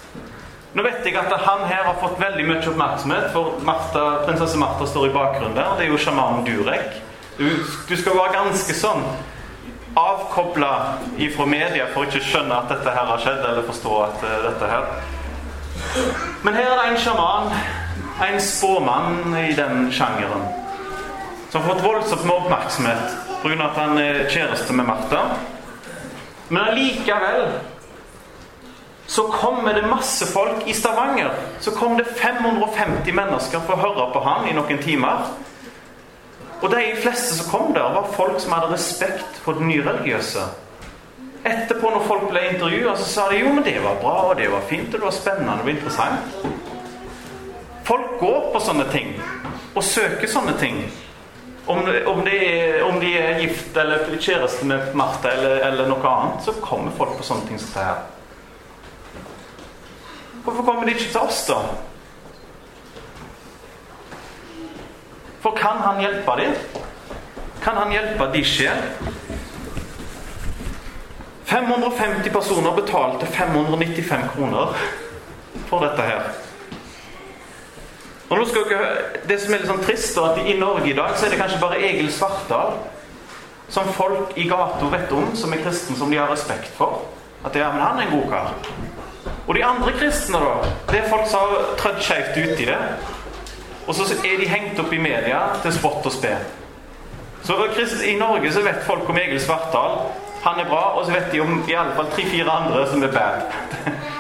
Nå 0.75 0.84
vet 0.84 1.05
jeg 1.08 1.15
at 1.15 1.32
han 1.46 1.62
her 1.70 1.86
har 1.88 1.96
fått 2.01 2.17
veldig 2.20 2.44
mye 2.50 2.63
oppmerksomhet, 2.67 3.29
for 3.32 3.62
Martha, 3.63 4.01
prinsesse 4.25 4.60
Martha 4.60 4.88
står 4.89 5.08
i 5.08 5.13
bakgrunnen 5.13 5.55
der. 5.55 5.77
Det 5.77 5.86
er 5.86 5.94
jo 5.94 6.00
sjamanen 6.03 6.44
Durek. 6.44 6.98
Du, 7.38 7.48
du 7.88 7.94
skal 7.96 8.17
være 8.17 8.36
ganske 8.36 8.75
sånn 8.75 9.05
avkobla 9.96 10.72
ifra 11.24 11.46
media 11.48 11.88
for 11.94 12.03
ikke 12.03 12.20
skjønne 12.24 12.58
at 12.58 12.72
dette 12.74 12.91
her 12.91 13.08
har 13.08 13.22
skjedd, 13.24 13.39
eller 13.48 13.67
forstå 13.70 13.94
at 14.03 14.25
uh, 14.27 14.34
dette 14.50 14.72
her 14.72 14.89
Men 16.44 16.58
her 16.58 16.67
er 16.67 16.82
det 16.82 16.89
en 16.89 17.00
sjaman, 17.03 17.55
en 18.27 18.39
spåmann 18.44 19.38
i 19.39 19.53
den 19.55 19.88
sjangeren, 19.96 20.44
som 21.51 21.62
har 21.62 21.70
fått 21.70 21.86
voldsomt 21.86 22.27
med 22.27 22.36
oppmerksomhet 22.36 23.15
pga. 23.44 23.55
at 23.70 23.79
han 23.79 23.98
er 24.01 24.25
kjæreste 24.27 24.74
med 24.74 24.88
Martha. 24.91 25.24
Men 26.50 26.62
allikevel 26.74 27.48
så 29.08 29.28
kommer 29.32 29.74
det 29.74 29.88
masse 29.88 30.26
folk 30.26 30.68
i 30.68 30.74
Stavanger. 30.74 31.34
Så 31.60 31.72
kom 31.72 31.98
det 31.98 32.06
550 32.06 33.14
mennesker 33.14 33.62
for 33.66 33.76
å 33.76 33.84
høre 33.84 34.08
på 34.14 34.24
han 34.26 34.50
i 34.50 34.56
noen 34.58 34.82
timer. 34.82 35.28
Og 36.62 36.72
de 36.72 36.84
fleste 37.04 37.36
som 37.38 37.50
kom 37.52 37.74
der, 37.76 37.94
var 37.94 38.14
folk 38.16 38.40
som 38.42 38.56
hadde 38.56 38.74
respekt 38.74 39.42
for 39.44 39.60
det 39.60 39.68
nyreligiøse. 39.70 40.46
Etterpå, 41.46 41.92
når 41.94 42.06
folk 42.08 42.30
ble 42.32 42.42
intervjua, 42.56 42.96
så 42.98 43.06
sa 43.06 43.26
de 43.30 43.44
jo, 43.44 43.52
men 43.54 43.64
det 43.64 43.78
var 43.84 44.00
bra, 44.02 44.16
og 44.32 44.40
det 44.40 44.48
var 44.50 44.66
fint, 44.66 44.88
og 44.90 44.98
det 44.98 45.06
var 45.06 45.14
spennende 45.14 45.60
og 45.62 45.70
interessant. 45.70 46.38
Folk 47.86 48.16
går 48.20 48.48
på 48.54 48.62
sånne 48.66 48.88
ting, 48.90 49.12
og 49.76 49.84
søker 49.86 50.32
sånne 50.32 50.56
ting. 50.58 50.82
Om, 51.70 51.86
om, 52.10 52.26
de, 52.26 52.40
om 52.86 52.98
de 53.02 53.12
er 53.18 53.40
gift 53.42 53.78
eller 53.78 54.10
kjæreste 54.22 54.66
med 54.70 54.92
Martha 54.98 55.32
eller, 55.34 55.62
eller, 55.66 55.90
noe 55.90 56.10
annet, 56.10 56.44
så 56.46 56.54
kommer 56.62 56.94
folk 56.98 57.18
på 57.18 57.26
sånne 57.26 57.50
ting 57.50 57.62
som 57.62 57.70
dette 57.70 57.86
her. 57.92 58.14
Hvorfor 60.46 60.64
kommer 60.64 60.86
de 60.86 60.94
ikke 60.94 61.10
til 61.10 61.20
oss, 61.20 61.46
da? 61.50 61.58
For 65.42 65.58
kan 65.58 65.82
han 65.82 66.00
hjelpe 66.02 66.32
dem? 66.38 66.54
Kan 67.64 67.78
han 67.82 67.92
hjelpe 67.92 68.30
de 68.34 68.44
sjel? 68.46 68.84
550 71.46 72.30
personer 72.34 72.75
betalte 72.78 73.25
595 73.25 74.30
kroner 74.36 74.74
for 75.70 75.86
dette 75.86 76.02
her. 76.02 76.30
Og 78.30 78.38
nå 78.38 78.46
skal 78.50 78.70
dere, 78.70 78.88
Det 79.28 79.38
som 79.42 79.54
er 79.54 79.62
litt 79.62 79.70
sånn 79.70 79.86
trist, 79.86 80.18
er 80.18 80.32
at 80.32 80.40
i 80.46 80.58
Norge 80.60 80.90
i 80.90 80.98
dag 80.98 81.18
så 81.18 81.25
er 81.25 81.34
det 81.34 81.42
kanskje 81.42 81.62
bare 81.62 81.82
Egil 81.82 82.12
Svartdal 82.14 82.78
som 83.70 83.90
folk 83.94 84.38
i 84.38 84.46
gata 84.50 84.90
vet 84.92 85.14
om, 85.14 85.32
som 85.36 85.54
er 85.54 85.62
kristen, 85.66 85.98
som 85.98 86.12
de 86.12 86.18
har 86.18 86.30
respekt 86.30 86.70
for. 86.78 87.02
At 87.44 87.54
det, 87.54 87.62
ja, 87.62 87.72
men 87.74 87.82
han 87.82 88.00
er 88.00 88.08
en 88.08 88.20
god 88.20 88.30
kar. 88.30 88.54
Og 89.48 89.56
de 89.56 89.66
andre 89.66 89.92
kristne, 89.94 90.40
da, 90.42 90.70
det 90.90 91.00
er 91.00 91.10
folk 91.10 91.28
som 91.30 91.40
har 91.40 91.74
trødd 91.78 92.02
skeivt 92.02 92.38
i 92.60 92.66
det. 92.66 92.80
Og 93.88 93.96
så 93.96 94.08
er 94.25 94.40
de 94.42 94.48
hengt 94.50 94.80
opp 94.82 94.94
i 94.94 95.02
media 95.02 95.42
til 95.62 95.74
spott 95.74 96.06
og 96.06 96.13
spe. 96.13 96.34
Så 97.46 97.58
i 98.06 98.15
Norge 98.17 98.54
så 98.54 98.63
vet 98.65 98.86
folk 98.86 99.10
om 99.10 99.17
Egil 99.17 99.41
Svartdal. 99.41 100.00
Han 100.43 100.60
er 100.60 100.69
bra, 100.69 100.82
og 100.98 101.06
så 101.06 101.12
vet 101.12 101.32
de 101.32 101.39
om 101.41 101.63
i 101.69 101.74
alle 101.74 101.93
fall 101.96 102.10
tre-fire 102.13 102.52
andre 102.52 102.88
som 102.89 103.04
er 103.04 103.12
bad. 103.13 103.41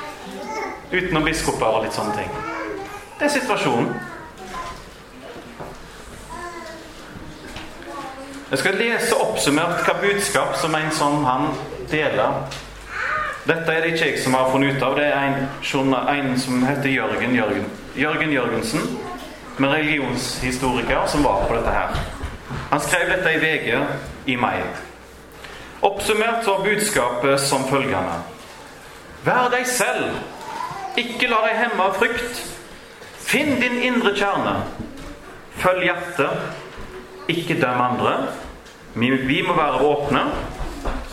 Utenom 0.97 1.25
biskoper 1.25 1.65
og 1.65 1.83
litt 1.85 1.97
sånne 1.97 2.13
ting. 2.17 2.29
Det 3.19 3.25
er 3.25 3.33
situasjonen. 3.33 3.89
Jeg 8.51 8.61
skal 8.61 8.77
lese 8.77 9.17
oppsummert 9.17 9.81
hva 9.87 9.97
budskap 10.01 10.53
som 10.61 10.75
en 10.77 10.91
sånn 10.93 11.25
han 11.25 11.49
deler. 11.89 12.45
Dette 13.45 13.71
er 13.71 13.83
det 13.83 13.91
ikke 13.93 14.05
jeg 14.09 14.21
som 14.23 14.33
har 14.33 14.49
funnet 14.49 14.75
ut 14.75 14.83
av. 14.83 14.95
Det 14.97 15.05
er 15.05 15.25
en, 15.29 15.93
en 15.93 16.39
som 16.41 16.63
heter 16.65 16.89
Jørgen, 16.89 17.35
Jørgen, 17.37 17.67
Jørgen 17.95 18.33
Jørgensen, 18.33 18.87
med 19.57 19.69
religionshistoriker, 19.69 21.05
som 21.07 21.23
var 21.23 21.45
på 21.47 21.59
dette 21.59 21.75
her. 21.75 21.99
Han 22.71 22.81
skrev 22.81 23.11
dette 23.13 23.35
i 23.35 23.41
VG 23.43 23.77
i 24.33 24.35
mai. 24.35 24.63
Oppsummert 25.85 26.47
var 26.47 26.63
budskapet 26.65 27.39
som 27.39 27.67
følgende. 27.69 28.17
Vær 29.25 29.51
deg 29.53 29.69
selv. 29.69 30.17
Ikke 30.97 31.29
la 31.29 31.43
deg 31.45 31.61
hemme 31.61 31.85
av 31.85 31.99
frykt. 32.01 32.41
Finn 33.25 33.59
din 33.61 33.77
indre 33.85 34.15
kjerne. 34.17 34.57
Følg 35.61 35.85
hjertet. 35.85 37.29
Ikke 37.29 37.61
døm 37.61 37.81
andre. 37.81 38.17
Vi 38.95 39.41
må 39.45 39.53
være 39.53 39.85
åpne. 39.85 40.29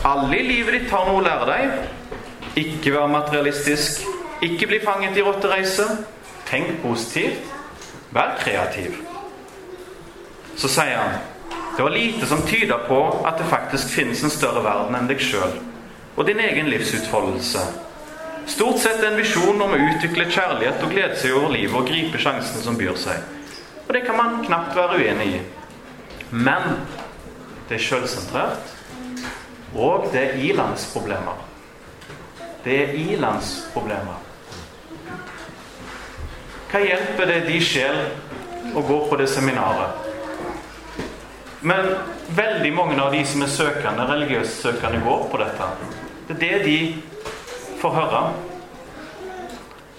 Alle 0.04 0.38
i 0.38 0.46
livet 0.48 0.80
ditt 0.80 0.92
har 0.92 1.08
noe 1.08 1.20
å 1.20 1.26
lære 1.26 1.48
deg. 1.52 2.00
Ikke 2.56 2.92
være 2.92 3.08
materialistisk. 3.08 4.02
Ikke 4.42 4.66
bli 4.66 4.80
fanget 4.84 5.16
i 5.16 5.22
rottereise. 5.22 5.82
Tenk 6.46 6.82
positivt. 6.82 7.40
Vær 8.12 8.36
kreativ. 8.40 8.96
Så 10.56 10.68
sier 10.68 10.98
han 10.98 11.20
det 11.76 11.82
var 11.82 11.94
lite 11.94 12.26
som 12.28 12.42
tyder 12.44 12.82
på 12.88 12.98
at 13.24 13.38
det 13.40 13.46
faktisk 13.48 13.88
finnes 13.88 14.20
en 14.22 14.30
større 14.30 14.60
verden 14.64 14.92
enn 14.98 15.06
deg 15.08 15.22
sjøl 15.24 15.54
og 16.16 16.26
din 16.28 16.40
egen 16.44 16.68
livsutfoldelse. 16.68 17.62
Stort 18.46 18.82
sett 18.82 19.00
en 19.06 19.16
visjon 19.16 19.56
om 19.56 19.72
å 19.72 19.78
utvikle 19.80 20.26
kjærlighet 20.28 20.82
og 20.84 20.92
glede 20.92 21.16
seg 21.16 21.36
over 21.38 21.54
livet 21.54 21.78
og 21.78 21.88
gripe 21.88 22.20
sjansen 22.20 22.60
som 22.60 22.76
byr 22.76 22.98
seg. 23.00 23.22
Og 23.86 23.94
det 23.96 24.02
kan 24.04 24.18
man 24.18 24.42
knapt 24.44 24.76
være 24.76 24.98
uenig 25.00 25.28
i. 25.38 25.40
Men 26.32 26.82
det 27.70 27.78
er 27.78 27.86
sjølsentrert, 27.86 28.76
og 29.72 30.10
det 30.12 30.26
er 30.26 30.44
ilandsproblemer. 30.50 31.40
Det 32.62 32.76
er 32.78 32.92
ilandsproblemer. 32.94 34.20
Hva 36.70 36.80
hjelper 36.80 37.26
det 37.28 37.40
de 37.48 37.56
sjel 37.60 37.98
å 38.72 38.82
gå 38.86 38.98
på 39.10 39.18
det 39.18 39.26
seminaret? 39.28 39.98
Men 41.62 41.90
veldig 42.38 42.70
mange 42.74 42.98
av 43.02 43.12
de 43.14 43.24
som 43.26 43.42
er 43.42 43.50
søkende, 43.50 44.06
religiøse 44.08 44.54
søkende, 44.62 45.02
går 45.02 45.26
på 45.30 45.42
dette. 45.42 45.68
Det 46.28 46.36
er 46.38 46.40
det 46.42 46.62
de 46.64 46.78
får 47.82 47.98
høre. 47.98 48.22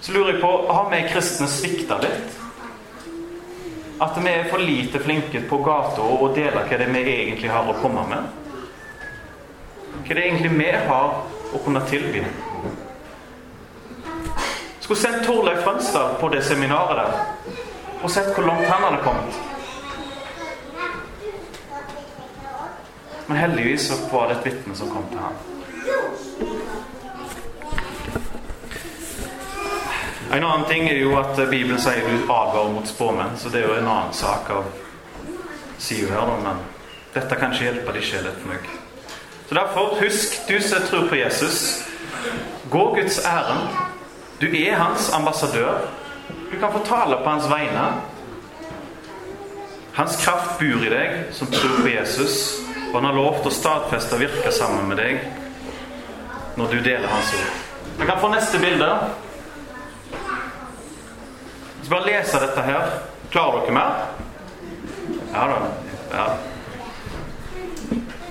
Så 0.00 0.12
lurer 0.12 0.34
jeg 0.34 0.42
på 0.42 0.50
har 0.68 0.90
vi 0.90 1.04
kristne 1.12 1.48
svikta 1.48 2.00
litt? 2.02 2.40
At 4.04 4.16
vi 4.18 4.32
er 4.32 4.50
for 4.50 4.60
lite 4.60 5.00
flinke 5.04 5.44
på 5.48 5.60
gata 5.64 6.02
å 6.02 6.32
dele 6.34 6.64
hva 6.64 6.80
det 6.80 6.88
er 6.88 6.96
vi 6.96 7.04
egentlig 7.12 7.52
har 7.52 7.68
å 7.70 7.76
komme 7.80 8.08
med? 8.10 8.26
Hva 10.00 10.10
det 10.10 10.18
er 10.18 10.26
egentlig 10.26 10.52
vi 10.58 10.72
har 10.88 11.33
å 11.52 11.60
kunne 11.64 11.82
tilby? 11.90 12.24
Skulle 14.80 15.00
sett 15.00 15.26
Torleif 15.26 15.62
Frønstad 15.64 16.18
på 16.20 16.28
det 16.32 16.42
seminaret 16.44 16.96
der 16.96 17.62
og 18.04 18.10
sett 18.12 18.34
hvor 18.36 18.44
langt 18.44 18.66
han 18.68 18.82
hadde 18.84 19.00
kommet. 19.00 19.34
Men 23.26 23.36
heldigvis 23.36 23.88
var 24.12 24.28
det 24.28 24.36
et 24.36 24.46
vitne 24.50 24.76
som 24.76 24.90
kom 24.92 25.06
til 25.08 25.18
ham. 25.24 25.38
En 30.34 30.44
annen 30.44 30.68
ting 30.68 30.88
er 30.88 31.00
jo 31.00 31.14
at 31.16 31.36
Bibelen 31.48 31.80
sier 31.80 32.04
du 32.04 32.26
advarer 32.26 32.72
mot 32.74 32.88
spåmenn, 32.88 33.38
så 33.40 33.48
det 33.48 33.62
er 33.62 33.68
jo 33.70 33.78
en 33.78 33.88
annen 33.88 34.12
sak 34.12 34.50
av 34.52 34.68
sier 35.78 36.12
her, 36.12 36.36
men 36.44 36.60
dette 37.14 37.38
kan 37.40 37.54
ikke 37.54 37.70
hjelpe 37.70 37.94
de 37.96 38.02
sjelene 38.04 38.36
for 38.42 38.52
meg. 38.52 38.83
Så 39.48 39.54
derfor, 39.54 39.96
husk, 40.00 40.48
du 40.48 40.60
som 40.60 40.82
tror 40.88 41.08
på 41.08 41.16
Jesus, 41.16 41.84
gå 42.70 42.94
Guds 42.94 43.18
ærend. 43.24 43.68
Du 44.40 44.46
er 44.56 44.76
hans 44.76 45.12
ambassadør. 45.12 45.78
Du 46.52 46.58
kan 46.60 46.72
få 46.72 46.80
tale 46.84 47.16
på 47.24 47.30
hans 47.30 47.50
vegne. 47.50 47.84
Hans 49.94 50.16
kraft 50.24 50.58
bor 50.58 50.86
i 50.86 50.90
deg 50.90 51.28
som 51.32 51.50
tror 51.52 51.82
på 51.82 51.88
Jesus, 51.88 52.56
og 52.90 52.96
han 52.98 53.06
har 53.10 53.18
lovt 53.18 53.46
å 53.46 53.52
stadfeste 53.54 54.16
og 54.16 54.24
virke 54.24 54.52
sammen 54.54 54.88
med 54.90 54.98
deg 54.98 55.20
når 56.58 56.72
du 56.72 56.80
deler 56.82 57.06
hans 57.10 57.30
ord. 57.34 57.52
Vi 57.98 58.06
kan 58.06 58.18
få 58.18 58.30
neste 58.32 58.58
bilde. 58.58 58.88
Skal 61.84 61.92
bare 61.92 62.10
lese 62.10 62.40
dette 62.42 62.66
her. 62.66 62.98
Klarer 63.30 63.60
dere 63.66 63.76
mer? 63.76 64.02
Ja 65.34 65.46
da. 65.50 65.62
Ja. 66.14 66.26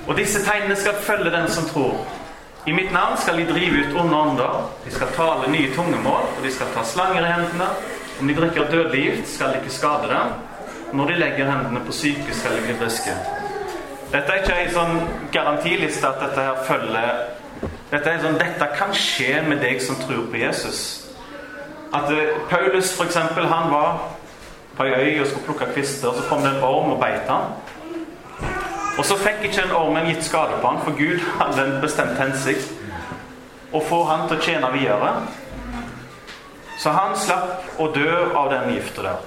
Og 0.07 0.17
disse 0.17 0.43
tegnene 0.45 0.75
skal 0.75 0.93
følge 0.93 1.31
den 1.31 1.49
som 1.51 1.67
tror. 1.69 2.05
I 2.67 2.71
mitt 2.71 2.91
navn 2.91 3.17
skal 3.17 3.37
de 3.37 3.45
drive 3.47 3.83
ut 3.83 3.95
onde 3.99 4.17
ånder, 4.17 4.71
de 4.85 4.91
skal 4.91 5.07
tale 5.15 5.51
nye 5.51 5.73
tungemål, 5.75 6.27
og 6.37 6.43
de 6.43 6.51
skal 6.51 6.71
ta 6.75 6.83
slanger 6.87 7.25
i 7.25 7.31
hendene. 7.31 7.67
Om 8.19 8.27
de 8.27 8.35
drikker 8.35 8.69
dødelig 8.71 9.03
gift, 9.03 9.35
skal 9.35 9.53
de 9.53 9.61
ikke 9.61 9.73
skade 9.73 10.07
dem. 10.11 10.33
Når 10.93 11.05
de 11.05 11.15
legger 11.19 11.51
hendene 11.51 11.85
på 11.85 11.91
syke, 11.91 12.35
skal 12.35 12.55
de 12.55 12.61
bli 12.61 12.75
friske. 12.79 13.15
Dette 14.13 14.31
er 14.31 14.43
ikke 14.43 14.59
en 14.61 14.73
sånn 14.75 14.99
garantiliste 15.33 16.07
at 16.07 16.19
dette 16.21 16.43
her 16.45 16.59
følger 16.67 17.23
Dette 17.89 18.09
er 18.09 18.19
sånn, 18.21 18.35
dette 18.37 18.67
kan 18.77 18.91
skje 18.97 19.39
med 19.47 19.61
deg 19.61 19.81
som 19.81 19.97
tror 20.01 20.25
på 20.31 20.39
Jesus. 20.41 20.79
At 21.93 22.09
uh, 22.09 22.33
Paulus, 22.49 22.91
for 22.97 23.05
eksempel, 23.05 23.45
han 23.47 23.69
var 23.71 23.99
på 24.77 24.87
ei 24.87 24.93
øy 24.97 25.21
og 25.21 25.27
skulle 25.29 25.45
plukke 25.45 25.67
kvister, 25.75 26.09
og 26.09 26.17
så 26.17 26.25
kom 26.29 26.41
det 26.41 26.55
en 26.55 26.65
orm 26.65 26.95
og 26.95 26.99
beit 27.01 27.29
han. 27.29 27.53
Og 28.97 29.05
så 29.05 29.17
fikk 29.17 29.47
ikke 29.47 29.63
en 29.65 29.75
ormen 29.75 30.07
gitt 30.11 30.25
skade 30.25 30.59
på 30.61 30.69
han, 30.69 30.81
for 30.85 30.97
Gud 30.97 31.21
hadde 31.39 31.65
en 31.65 31.79
bestemt 31.81 32.19
hensikt 32.19 32.71
å 33.73 33.81
få 33.81 34.03
han 34.05 34.27
til 34.29 34.37
å 34.37 34.43
tjene 34.45 34.69
videre. 34.75 35.13
Så 36.77 36.93
han 36.93 37.15
slapp 37.17 37.79
å 37.81 37.87
dø 37.95 38.11
av 38.37 38.51
den 38.51 38.75
gifta 38.75 39.05
der. 39.05 39.21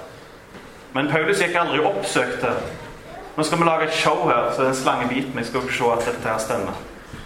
Men 0.95 1.11
Paulus 1.11 1.41
gikk 1.43 1.57
aldri 1.59 1.81
og 1.83 1.97
oppsøkte 1.97 2.53
Nå 3.37 3.43
skal 3.45 3.59
vi 3.61 3.65
lage 3.67 3.85
et 3.85 3.93
show 3.93 4.23
her, 4.25 4.47
så 4.49 4.63
det 4.63 4.65
er 4.65 4.71
en 4.71 4.77
slange 4.79 5.07
biter 5.11 5.35
meg. 5.37 5.45
Skal 5.45 5.61
dere 5.61 5.75
se 5.77 5.89
at 5.93 6.07
dette 6.07 6.25
her 6.31 6.39
stemmer. 6.41 6.77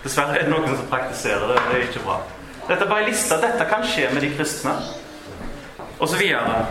Dessverre 0.04 0.34
er 0.36 0.44
det 0.44 0.52
noen 0.52 0.74
som 0.74 0.90
praktiserer 0.92 1.46
det. 1.48 1.62
Det 1.70 1.78
er 1.78 1.86
ikke 1.86 2.02
bra. 2.04 2.18
Dette 2.66 2.84
er 2.84 2.90
bare 2.90 3.06
en 3.06 3.08
liste. 3.08 3.38
Dette 3.40 3.68
kan 3.70 3.86
skje 3.88 4.10
med 4.12 4.26
de 4.26 4.32
kristne. 4.36 4.74
Og 6.02 6.10
så 6.12 6.20
videre. 6.20 6.66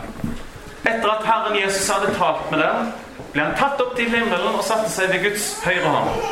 Etter 0.83 1.09
at 1.09 1.24
Herren 1.24 1.56
Jesus 1.56 1.88
hadde 1.88 2.12
talt 2.18 2.50
med 2.52 2.61
dem, 2.61 2.92
ble 3.32 3.44
han 3.44 3.58
tatt 3.58 3.80
opp 3.82 3.92
til 3.96 4.10
himmelen 4.10 4.56
og 4.56 4.64
satte 4.66 4.90
seg 4.92 5.12
ved 5.12 5.28
Guds 5.28 5.52
høyre 5.64 5.90
hånd. 5.94 6.24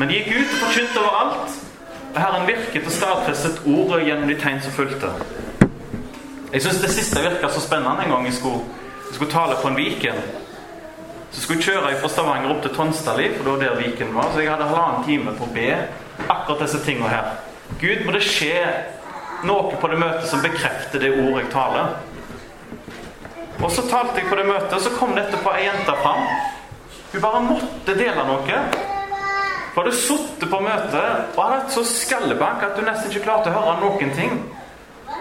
Men 0.00 0.08
de 0.08 0.18
gikk 0.18 0.30
ut 0.32 0.52
og 0.54 0.60
forkynte 0.62 1.00
overalt, 1.02 1.56
og 2.12 2.20
Herren 2.20 2.46
virket 2.48 2.86
og 2.88 2.94
stadfestet 2.94 3.66
ordet 3.68 4.06
gjennom 4.06 4.30
de 4.30 4.36
tegn 4.40 4.62
som 4.64 4.72
fulgte. 4.76 5.10
Jeg 6.52 6.64
syns 6.64 6.80
det 6.84 6.92
siste 6.92 7.20
virka 7.24 7.48
så 7.52 7.60
spennende 7.64 8.04
en 8.04 8.14
gang 8.14 8.26
jeg 8.28 8.36
skulle, 8.36 8.64
jeg 9.08 9.18
skulle 9.18 9.32
tale 9.32 9.58
på 9.60 9.68
en 9.68 9.76
Viken. 9.76 10.24
Så 11.32 11.40
skulle 11.40 11.60
jeg 11.60 11.68
kjøre 11.72 11.92
fra 12.00 12.08
Stavanger 12.12 12.52
opp 12.52 12.60
til 12.64 12.74
Tonstadli, 12.76 13.30
for 13.36 13.44
det 13.44 13.52
var 13.52 13.62
der 13.62 13.78
Viken 13.80 14.14
var. 14.14 14.28
Så 14.32 14.40
jeg 14.40 14.52
hadde 14.52 14.68
halvannen 14.68 15.06
time 15.08 15.32
på 15.36 15.48
å 15.48 15.54
be 15.54 15.70
akkurat 16.28 16.64
disse 16.66 16.80
tingene 16.84 17.08
her. 17.08 17.30
Gud, 17.80 18.04
må 18.04 18.12
det 18.12 18.24
skje 18.26 18.58
noe 19.48 19.78
på 19.80 19.88
det 19.88 20.00
møtet 20.00 20.28
som 20.28 20.44
bekrefter 20.44 21.00
det 21.00 21.14
ordet 21.16 21.46
jeg 21.46 21.52
taler? 21.54 21.96
Og 23.62 23.70
så 23.70 23.84
talte 23.86 24.18
jeg 24.18 24.26
på 24.28 24.36
det 24.38 24.46
møtet, 24.48 24.72
og 24.74 24.82
så 24.82 24.90
kom 24.96 25.14
det 25.14 25.28
etterpå 25.28 25.52
ei 25.54 25.68
jente 25.68 25.94
fram. 26.02 26.24
Hun 27.12 27.22
bare 27.22 27.42
måtte 27.46 27.94
dele 27.94 28.24
noe. 28.26 28.62
Hun 29.72 29.78
hadde 29.78 29.94
sittet 29.96 30.50
på 30.50 30.60
møtet 30.60 31.36
og 31.36 31.38
hadde 31.38 31.58
hatt 31.60 31.74
så 31.74 31.84
skallebank 31.86 32.64
at 32.66 32.76
hun 32.76 32.88
nesten 32.90 33.12
ikke 33.12 33.24
klarte 33.28 33.52
å 33.52 33.56
høre 33.56 33.78
noen 33.80 34.14
ting. 34.16 34.38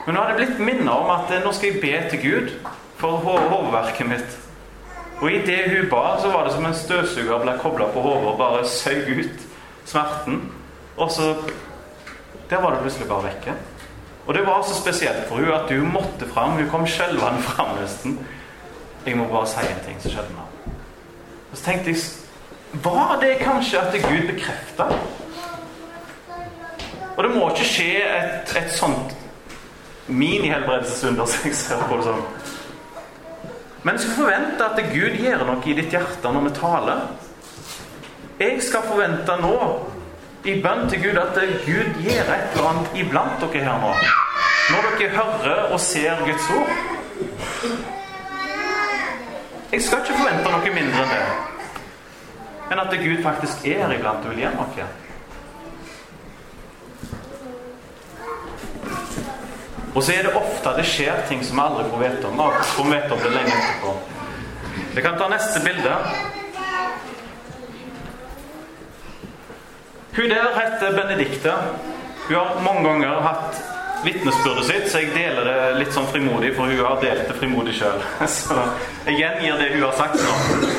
Men 0.05 0.15
hun 0.15 0.21
hadde 0.23 0.39
blitt 0.39 0.59
minnet 0.59 0.91
om 0.91 1.11
at 1.13 1.31
nå 1.43 1.53
skal 1.55 1.69
jeg 1.69 1.83
be 1.83 1.93
til 2.11 2.23
Gud 2.25 2.53
for 2.99 3.21
hodeverket 3.25 4.09
mitt. 4.09 4.37
Og 5.21 5.29
idet 5.29 5.69
hun 5.69 5.89
ba, 5.91 6.17
så 6.21 6.31
var 6.33 6.47
det 6.47 6.55
som 6.55 6.65
en 6.65 6.77
støvsuger 6.77 7.43
ble 7.43 7.53
kobla 7.61 7.91
på 7.93 8.01
hodet 8.01 8.31
og 8.31 8.39
bare 8.41 8.63
søg 8.65 9.11
ut 9.19 9.45
smerten. 9.85 10.41
Og 10.97 11.11
så 11.11 11.35
Der 12.49 12.59
var 12.61 12.71
det 12.71 12.81
plutselig 12.81 13.07
bare 13.07 13.23
vekke. 13.23 13.53
Og 14.27 14.33
det 14.33 14.45
var 14.45 14.61
så 14.63 14.75
spesielt 14.81 15.27
for 15.27 15.35
hun 15.35 15.51
at 15.51 15.71
hun 15.71 15.93
måtte 15.93 16.27
fram. 16.33 16.57
Hun 16.57 16.69
kom 16.69 16.87
skjelvende 16.87 17.41
fram 17.51 17.77
nesten. 17.81 18.19
Jeg 19.05 19.17
må 19.17 19.27
bare 19.31 19.47
si 19.49 19.65
en 19.65 19.85
ting 19.85 20.01
som 20.01 20.11
skjedde 20.11 20.27
henne. 20.27 20.75
Og 21.51 21.57
så 21.57 21.63
tenkte 21.63 21.89
jeg 21.89 22.83
Var 22.83 23.17
det 23.21 23.37
kanskje 23.41 23.79
at 23.79 23.93
Gud 23.93 24.27
bekrefta? 24.27 24.85
Og 27.17 27.23
det 27.23 27.31
må 27.35 27.49
ikke 27.49 27.65
skje 27.67 27.89
et, 28.01 28.53
et 28.57 28.71
sånt 28.71 29.17
det 31.97 32.05
sånn. 32.07 32.23
Men 33.81 33.97
jeg 33.97 34.03
skal 34.03 34.17
forvente 34.17 34.65
at 34.67 34.79
Gud 34.93 35.17
gjør 35.19 35.43
noe 35.47 35.65
i 35.65 35.75
ditt 35.77 35.93
hjerte 35.93 36.31
når 36.33 36.47
vi 36.47 36.53
taler. 36.57 37.03
Jeg 38.41 38.61
skal 38.65 38.85
forvente 38.87 39.35
nå, 39.41 39.55
i 40.43 40.61
bønn 40.61 40.87
til 40.89 41.03
Gud, 41.03 41.17
at 41.21 41.35
Gud 41.65 42.01
gjør 42.01 42.31
et 42.33 42.55
eller 42.55 42.69
annet 42.69 42.95
iblant 42.97 43.43
dere 43.43 43.63
her 43.65 43.77
nå. 43.81 43.91
Når 44.71 44.87
dere 44.97 45.09
hører 45.17 45.73
og 45.73 45.79
ser 45.79 46.23
Guds 46.25 46.49
ord. 46.57 46.71
Jeg 49.71 49.83
skal 49.83 50.01
ikke 50.01 50.17
forvente 50.17 50.51
noe 50.51 50.73
mindre 50.73 51.03
enn 51.05 51.13
det. 51.13 51.21
Enn 52.71 52.81
at 52.81 52.97
Gud 53.03 53.23
faktisk 53.23 53.65
er 53.67 53.85
her 53.85 53.95
iblant 53.99 54.25
og 54.25 54.33
vil 54.33 54.43
gjøre 54.45 54.57
noe. 54.57 54.89
Og 59.95 60.03
så 60.03 60.13
er 60.15 60.25
det 60.25 60.35
ofte 60.39 60.73
det 60.77 60.87
skjer 60.87 61.25
ting 61.27 61.41
som 61.43 61.59
vi 61.59 61.63
aldri 61.67 61.89
får 61.91 62.03
vite 62.05 62.29
om. 62.29 62.39
Og 62.39 62.61
får 62.75 62.93
vite 62.93 63.15
om 63.15 63.25
det 63.25 63.33
lenge 63.35 63.57
etterpå. 63.57 63.97
Vi 64.95 65.01
kan 65.05 65.17
ta 65.19 65.27
neste 65.31 65.61
bilde. 65.65 65.97
Hun 70.15 70.29
der 70.29 70.59
heter 70.59 71.01
Benedicte. 71.01 71.53
Hun 72.27 72.35
har 72.35 72.61
mange 72.63 72.89
ganger 72.89 73.21
hatt 73.21 73.61
vitnesbyrdet 74.03 74.65
sitt, 74.65 74.91
så 74.91 74.99
jeg 74.99 75.13
deler 75.15 75.45
det 75.47 75.77
litt 75.77 75.93
sånn 75.95 76.07
frimodig, 76.11 76.51
for 76.57 76.67
hun 76.67 76.81
har 76.83 76.99
delt 77.03 77.29
det 77.29 77.37
frimodig 77.37 77.75
sjøl. 77.77 78.01
Så 78.33 78.57
jeg 79.05 79.19
gjengir 79.21 79.61
det 79.61 79.69
hun 79.75 79.85
har 79.85 79.95
sagt 79.95 80.17
nå. 80.19 80.71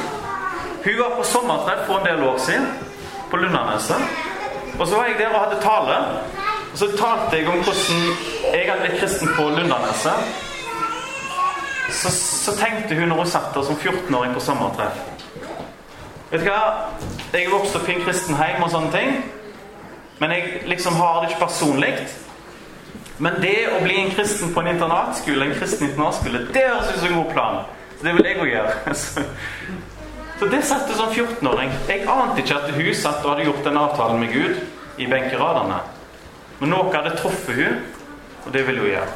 Hun 0.83 0.99
var 0.99 1.15
på 1.17 1.25
sommertreff 1.25 1.85
for 1.87 2.01
en 2.01 2.09
del 2.11 2.25
år 2.27 2.41
siden 2.43 2.67
på 3.31 3.41
Lundaneset. 3.41 4.19
Og 4.79 4.89
så 4.89 4.97
var 4.97 5.09
jeg 5.09 5.19
der 5.21 5.31
og 5.31 5.45
hadde 5.45 5.61
tale. 5.63 5.99
Og 6.73 6.79
så 6.81 6.89
talte 6.99 7.39
jeg 7.39 7.49
om 7.49 7.63
hvordan 7.63 8.03
jeg 8.53 8.67
hadde 8.69 8.81
blitt 8.83 8.99
kristen 9.01 9.33
på 9.37 9.49
Lundaneset. 9.55 10.35
Så, 11.93 12.11
så, 12.11 12.57
tenkte 12.57 12.97
hun 12.99 13.09
når 13.13 13.23
hun 13.23 13.33
satt 13.37 13.55
der 13.55 13.65
som 13.69 13.79
14-åring 13.79 14.35
på 14.35 14.41
sommertreff 14.41 15.12
Vet 16.33 16.41
du 16.41 16.49
hva? 16.49 16.89
Jeg 17.35 17.45
er 17.45 17.53
vokst 17.53 17.75
opp 17.77 17.89
i 17.91 17.93
en 17.93 18.05
kristen 18.07 18.39
heim 18.39 18.63
og 18.65 18.71
sånne 18.73 18.93
ting. 18.95 19.19
Men 20.23 20.33
jeg 20.33 20.63
liksom 20.71 20.97
har 20.97 21.21
det 21.21 21.31
ikke 21.31 21.43
personlig. 21.45 21.93
Men 23.23 23.37
det 23.43 23.57
å 23.69 23.83
bli 23.83 23.99
en 24.01 24.13
kristen 24.17 24.55
på 24.55 24.63
en 24.63 24.71
internatskole, 24.73 25.45
en 25.45 25.59
kristen 25.59 25.91
internatskole, 25.91 26.47
det 26.55 26.63
høres 26.65 26.89
ut 26.89 27.03
som 27.03 27.09
en 27.11 27.19
god 27.21 27.33
plan. 27.35 27.59
Så 27.99 28.07
det 28.07 28.15
vil 28.17 28.31
jeg 28.31 28.41
òg 28.41 28.53
gjøre. 28.55 28.95
Så 30.41 30.49
det 30.51 30.63
satt 30.67 30.89
du 30.89 30.95
som 30.99 31.13
14-åring. 31.13 31.77
Jeg 31.87 32.09
ante 32.11 32.41
ikke 32.43 32.57
at 32.59 32.73
hun 32.75 32.95
satt 32.99 33.21
og 33.23 33.35
hadde 33.35 33.45
gjort 33.51 33.69
den 33.69 33.79
avtalen 33.79 34.25
med 34.25 34.33
Gud 34.33 34.57
i 34.99 35.07
benkeradene. 35.13 35.83
Men 36.59 36.73
noe 36.73 36.89
hadde 36.97 37.13
truffet 37.21 37.61
hun, 37.61 37.79
og 38.47 38.57
det 38.57 38.65
ville 38.67 38.83
hun 38.83 38.95
gjøre. 38.95 39.13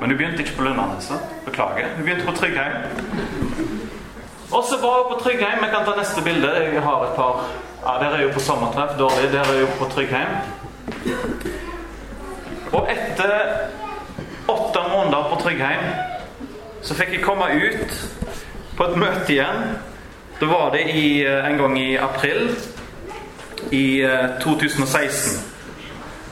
Men 0.00 0.10
hun 0.10 0.18
begynte 0.18 0.42
ikke 0.42 0.58
på 0.58 0.66
Lundaneset. 0.66 1.32
Beklager. 1.46 1.94
Hun 1.94 2.04
begynte 2.04 2.26
på 2.26 2.36
Tryggheim. 2.42 3.85
Og 4.52 4.64
så 4.64 4.76
var 4.80 5.08
på 5.10 5.20
Tryggheim. 5.22 5.64
Vi 5.64 5.70
kan 5.74 5.84
ta 5.84 5.96
neste 5.96 6.22
bilde. 6.22 6.48
Jeg 6.48 6.82
har 6.82 7.02
et 7.04 7.16
par 7.16 7.44
Ja, 7.86 7.92
Dere 8.02 8.18
er 8.18 8.22
jo 8.22 8.32
på 8.34 8.40
sommertreff. 8.40 8.98
Dårlig. 8.98 9.32
Dere 9.32 9.56
er 9.56 9.60
jo 9.60 9.66
på 9.78 9.84
Tryggheim. 9.90 10.28
Og 12.72 12.88
etter 12.90 13.32
åtte 14.48 14.80
måneder 14.92 15.28
på 15.30 15.40
Tryggheim 15.42 15.84
så 16.82 16.94
fikk 16.94 17.12
jeg 17.16 17.22
komme 17.24 17.46
ut 17.50 17.94
på 18.76 18.84
et 18.84 18.96
møte 18.98 19.32
igjen. 19.32 19.62
Da 20.40 20.46
var 20.46 20.70
det 20.70 20.84
i, 20.94 21.24
eh, 21.24 21.46
en 21.50 21.58
gang 21.58 21.78
i 21.78 21.96
april 21.96 22.50
i 23.72 24.02
2016. 24.40 25.36
Eh, 25.36 25.42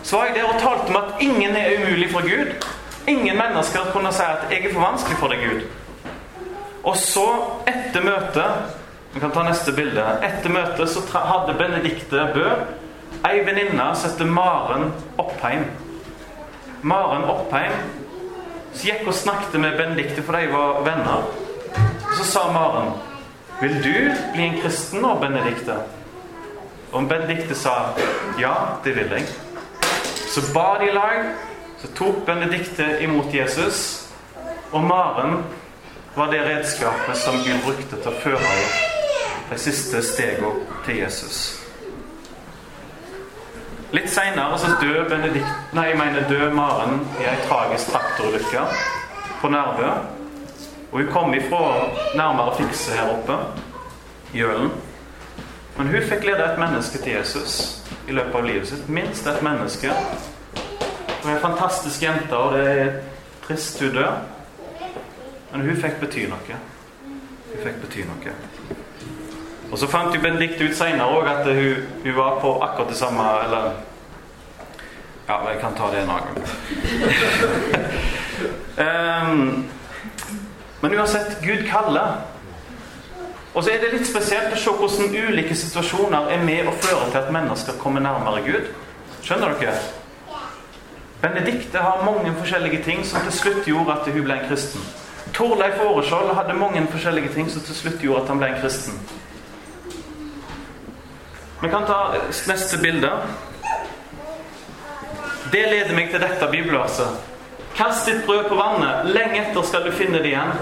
så 0.03 0.17
var 0.17 0.25
jeg 0.25 0.35
der 0.35 0.45
og 0.45 0.61
talte 0.61 0.89
om 0.89 0.97
at 0.97 1.21
ingen 1.21 1.57
er 1.57 1.79
umulig 1.79 2.11
for 2.13 2.21
Gud. 2.21 2.67
Ingen 3.07 3.37
mennesker 3.37 3.81
kunne 3.93 4.13
si 4.13 4.23
at 4.23 4.51
'jeg 4.51 4.65
er 4.65 4.73
for 4.73 4.81
vanskelig 4.81 5.17
for 5.19 5.29
deg, 5.29 5.39
Gud'. 5.39 5.84
Og 6.85 6.97
så, 6.97 7.27
etter 7.67 8.05
møtet 8.05 8.81
Vi 9.15 9.21
kan 9.23 9.31
ta 9.31 9.45
neste 9.47 9.71
bilde. 9.73 10.03
Etter 10.27 10.51
møtet 10.51 10.91
så 10.91 11.01
hadde 11.15 11.55
Benedicte 11.55 12.25
Bø 12.35 12.49
ei 13.25 13.45
venninne 13.47 13.85
som 13.95 14.11
heter 14.11 14.25
Maren 14.27 14.91
Oppheim. 15.17 15.65
Maren 16.83 17.25
Oppheim 17.31 17.73
så 18.75 18.89
gikk 18.89 19.07
og 19.07 19.15
snakket 19.15 19.61
med 19.63 19.77
Benedicte, 19.79 20.23
for 20.23 20.35
de 20.35 20.51
var 20.51 20.81
venner. 20.83 21.29
Og 22.11 22.17
så 22.19 22.25
sa 22.25 22.51
Maren 22.53 22.93
'Vil 23.61 23.85
du 23.85 24.11
bli 24.35 24.43
en 24.43 24.61
kristen 24.63 25.01
nå, 25.01 25.15
Benedicte?' 25.21 25.79
Og 26.93 27.09
Benedicte 27.09 27.55
sa 27.55 27.95
'Ja, 28.39 28.55
det 28.85 28.97
vil 28.97 29.11
jeg'. 29.11 29.33
Så 30.35 30.41
ba 30.55 30.79
de 30.81 30.91
i 30.91 30.95
lag. 30.95 31.25
Så 31.79 31.89
tok 31.95 32.27
Benedikte 32.27 33.03
imot 33.03 33.35
Jesus. 33.35 34.11
Og 34.73 34.85
Maren 34.85 35.45
var 36.15 36.33
det 36.33 36.45
redskapet 36.45 37.17
som 37.17 37.35
Gud 37.45 37.63
brukte 37.65 37.97
til 37.97 38.11
å 38.11 38.21
føre 38.23 38.55
de 39.51 39.59
siste 39.59 40.03
stegene 40.03 40.53
til 40.87 41.03
Jesus. 41.03 41.41
Litt 43.95 44.11
seinere 44.11 44.59
døde 44.81 45.05
Benedikt, 45.11 46.29
død 46.29 46.55
Maren 46.55 47.05
i 47.21 47.29
ei 47.31 47.37
tragisk 47.49 47.93
traktorulykke 47.93 48.65
på 49.41 49.51
Nærbø. 49.51 49.93
Og 50.93 51.01
hun 51.01 51.13
kom 51.13 51.35
ifra 51.35 51.61
nærmere 52.15 52.57
fikse 52.57 52.95
her 52.95 53.11
oppe, 53.11 53.39
i 54.35 54.43
Ølen. 54.43 54.71
Men 55.77 55.87
hun 55.87 56.03
fikk 56.03 56.25
lede 56.25 56.53
et 56.53 56.59
menneske 56.59 56.99
til 56.99 57.13
Jesus. 57.13 57.81
i 58.09 58.13
løpet 58.13 58.35
av 58.35 58.45
livet 58.45 58.69
sitt. 58.69 58.89
Minst 58.89 59.27
et 59.27 59.43
menneske. 59.43 59.93
Hun 61.23 61.31
er 61.31 61.37
en 61.37 61.41
fantastisk 61.41 62.03
jente, 62.03 62.37
og 62.37 62.53
det 62.53 62.65
er 62.69 62.91
trist 63.47 63.81
hun 63.81 63.95
dør. 63.95 64.19
Men 65.55 65.69
hun 65.69 65.77
fikk 65.79 66.01
bety 66.03 66.25
noe. 66.27 66.57
Hun 67.07 67.61
fikk 67.63 67.77
bety 67.85 68.03
noe. 68.09 68.33
Og 69.71 69.79
så 69.79 69.87
fant 69.87 70.11
jo 70.11 70.19
Benedicte 70.23 70.67
ut 70.67 70.75
seinere 70.75 71.07
òg 71.15 71.29
at 71.31 71.47
hun, 71.47 71.85
hun, 72.03 72.17
var 72.17 72.41
på 72.43 72.51
akkurat 72.63 72.91
det 72.91 72.97
samme 72.99 73.27
Eller 73.45 73.69
Ja, 75.29 75.37
jeg 75.49 75.61
kan 75.61 75.77
ta 75.79 75.91
det 75.93 76.01
en 76.03 76.11
annen 76.11 76.35
gang. 76.35 76.49
um, 78.83 79.65
men 80.83 80.97
uansett, 80.99 81.39
Gud 81.43 81.63
kaller. 81.71 82.19
Og 83.55 83.63
så 83.63 83.71
er 83.71 83.79
det 83.81 83.93
litt 83.95 84.11
spesielt 84.11 84.53
å 84.53 84.59
se 84.59 84.75
hvordan 84.75 85.15
ulike 85.31 85.55
situasjoner 85.55 86.35
er 86.35 86.43
med 86.43 86.67
og 86.67 86.83
fører 86.83 87.15
til 87.15 87.21
at 87.23 87.33
mennesker 87.33 87.79
kommer 87.79 88.03
nærmere 88.03 88.43
Gud. 88.43 88.69
Skjønner 89.23 89.55
dere? 89.63 89.79
Benedikte 91.23 91.79
har 91.79 92.05
mange 92.05 92.35
forskjellige 92.43 92.83
ting 92.85 93.07
som 93.07 93.23
til 93.23 93.39
slutt 93.39 93.71
gjorde 93.71 94.01
at 94.01 94.11
hun 94.11 94.27
ble 94.27 94.43
en 94.43 94.47
kristen. 94.51 94.83
Torleif 95.35 95.81
Åreskjold 95.83 96.35
hadde 96.35 96.55
mange 96.55 96.87
forskjellige 96.91 97.35
ting 97.35 97.51
som 97.51 97.63
til 97.67 97.75
slutt 97.75 98.03
gjorde 98.03 98.23
at 98.23 98.29
han 98.31 98.39
ble 98.39 98.53
en 98.53 98.61
kristen. 98.63 98.99
Vi 101.63 101.71
kan 101.73 101.87
ta 101.89 101.99
neste 102.49 102.79
bilde. 102.83 103.11
Det 105.53 105.63
leder 105.71 105.95
meg 105.97 106.11
til 106.13 106.23
dette 106.23 106.51
bibelverset. 106.53 107.33
Kast 107.75 108.07
ditt 108.07 108.23
brød 108.27 108.45
på 108.49 108.59
vannet. 108.59 109.09
Lenge 109.11 109.41
etter 109.41 109.67
skal 109.67 109.87
du 109.87 109.91
finne 109.95 110.21
det 110.23 110.31
igjen. 110.31 110.53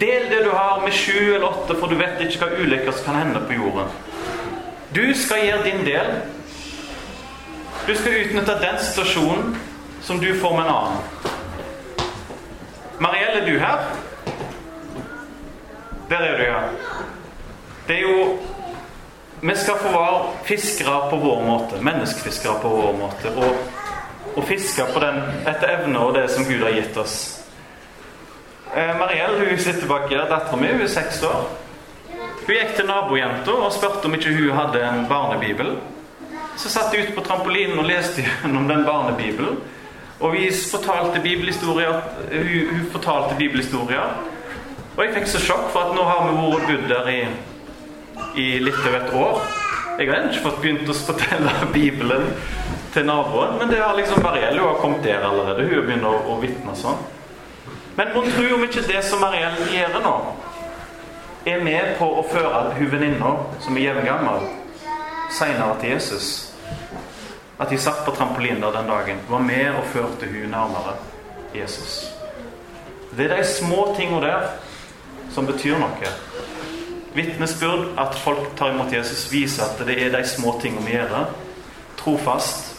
Del 0.00 0.28
det 0.30 0.44
du 0.44 0.50
har 0.54 0.82
med 0.84 0.94
sju 0.94 1.34
eller 1.34 1.48
åtte, 1.48 1.74
for 1.80 1.90
du 1.90 1.98
vet 1.98 2.22
ikke 2.22 2.44
hva 2.44 2.60
ulykker 2.62 2.94
som 2.94 3.08
kan 3.08 3.18
hende 3.24 3.42
på 3.48 3.58
jorden. 3.58 3.90
Du 4.94 5.02
skal 5.18 5.46
gjøre 5.46 5.64
din 5.64 5.84
del. 5.88 6.14
Du 7.86 7.94
skal 7.96 8.20
utnytte 8.22 8.60
den 8.62 8.78
situasjonen 8.78 9.56
som 10.02 10.20
du 10.20 10.30
får 10.40 10.56
med 10.56 10.68
en 10.68 10.74
annen. 10.76 11.30
Mariell, 13.02 13.40
er 13.40 13.46
du 13.46 13.58
her? 13.58 14.01
Der 16.12 16.26
er 16.28 16.38
du, 16.38 16.44
ja. 16.44 16.62
Det 17.88 17.96
er 17.96 18.02
jo 18.04 18.38
Vi 19.42 19.54
skal 19.58 19.78
få 19.80 19.90
være 19.90 20.18
fiskere 20.46 20.98
på 21.10 21.16
vår 21.18 21.40
måte. 21.42 21.80
Menneskefiskere 21.82 22.60
på 22.62 22.68
vår 22.68 22.92
måte. 23.00 23.32
Og 23.36 23.56
og 24.36 24.44
fiske 24.48 24.84
på 24.94 25.00
den 25.02 25.18
etter 25.48 25.74
evne 25.74 26.00
og 26.00 26.14
det 26.16 26.28
som 26.32 26.46
Gud 26.48 26.62
har 26.64 26.72
gitt 26.76 26.96
oss. 26.96 27.16
Eh, 28.74 28.94
Mariell 28.98 29.36
hun 29.42 29.58
sitter 29.58 29.88
bak 29.88 30.08
her. 30.10 30.24
Dattera 30.30 30.56
mi 30.56 30.70
er 30.72 30.86
seks 30.88 31.22
år. 31.28 31.50
Hun 32.46 32.54
gikk 32.54 32.72
til 32.76 32.88
nabojenta 32.88 33.52
og 33.52 33.72
spurte 33.74 34.08
om 34.08 34.16
ikke 34.16 34.32
hun 34.34 34.56
hadde 34.56 34.80
en 34.86 35.04
barnebibel. 35.10 35.76
Så 36.56 36.72
satt 36.72 36.92
de 36.92 37.02
ute 37.02 37.14
på 37.16 37.24
trampolinen 37.24 37.78
og 37.78 37.88
leste 37.88 38.24
gjennom 38.24 38.68
den 38.68 38.86
barnebibelen. 38.88 39.60
Og 40.22 40.32
vi 40.32 40.48
fortalte 40.70 41.20
hun 41.20 42.86
fortalte 42.92 43.36
bibelhistorier. 43.36 44.10
Og 44.92 45.04
jeg 45.06 45.14
fikk 45.14 45.28
så 45.30 45.40
sjokk, 45.40 45.68
for 45.72 45.88
at 45.88 45.94
nå 45.96 46.02
har 46.04 46.26
vi 46.26 46.32
vært 46.36 46.66
bodd 46.68 46.90
der 46.90 47.06
i, 47.08 47.20
i 48.42 48.46
litt 48.60 48.80
over 48.82 48.98
et 48.98 49.14
år. 49.16 49.38
Jeg 49.96 50.08
har 50.08 50.18
ennå 50.18 50.32
ikke 50.32 50.44
fått 50.44 50.58
begynt 50.60 50.90
å 50.92 50.96
fortelle 50.96 51.52
Bibelen 51.76 52.26
til 52.92 53.06
naboen, 53.08 53.56
men 53.60 53.72
det 53.72 53.80
har 53.80 53.96
liksom 53.96 54.20
Mariell 54.24 54.60
har 54.60 54.80
kommet 54.82 55.04
der 55.06 55.24
allerede. 55.24 55.64
Hun 55.70 55.86
begynner 55.86 56.10
å, 56.10 56.34
å 56.34 56.38
vitne 56.42 56.74
sånn. 56.76 57.00
Men 57.96 58.12
mon 58.12 58.28
tro 58.32 58.44
om 58.56 58.64
ikke 58.66 58.84
det 58.88 59.00
som 59.04 59.20
Mariell 59.24 59.56
gjør 59.72 59.96
nå, 60.04 60.12
er 61.48 61.64
med 61.64 61.94
på 61.98 62.06
å 62.20 62.24
føre 62.28 62.74
hun 62.76 62.90
venninna, 62.92 63.30
som 63.64 63.76
er 63.76 63.88
jevngammel, 63.88 64.44
seinere 65.32 65.78
til 65.80 65.94
Jesus. 65.94 66.28
At 67.56 67.72
de 67.72 67.78
satt 67.80 68.04
på 68.04 68.12
trampolinen 68.16 68.60
der 68.62 68.76
den 68.76 68.92
dagen, 68.92 69.24
var 69.28 69.40
med 69.44 69.70
og 69.72 69.88
førte 69.94 70.28
hun 70.28 70.52
nærmere 70.52 70.98
Jesus. 71.56 72.04
Det 73.16 73.26
er 73.26 73.36
de 73.36 73.48
små 73.48 73.88
tinga 73.96 74.20
der 74.20 74.46
som 75.34 75.46
betyr 75.46 75.78
noe. 75.80 76.12
Vitnesbyrd, 77.14 77.92
at 78.00 78.16
folk 78.24 78.54
tar 78.56 78.72
imot 78.72 78.92
Jesus, 78.92 79.26
viser 79.32 79.66
at 79.66 79.80
det 79.86 79.98
er 80.00 80.14
de 80.14 80.22
små 80.28 80.54
tingene 80.62 80.86
vi 80.86 80.96
gjør. 80.96 81.32
Trofast 82.00 82.72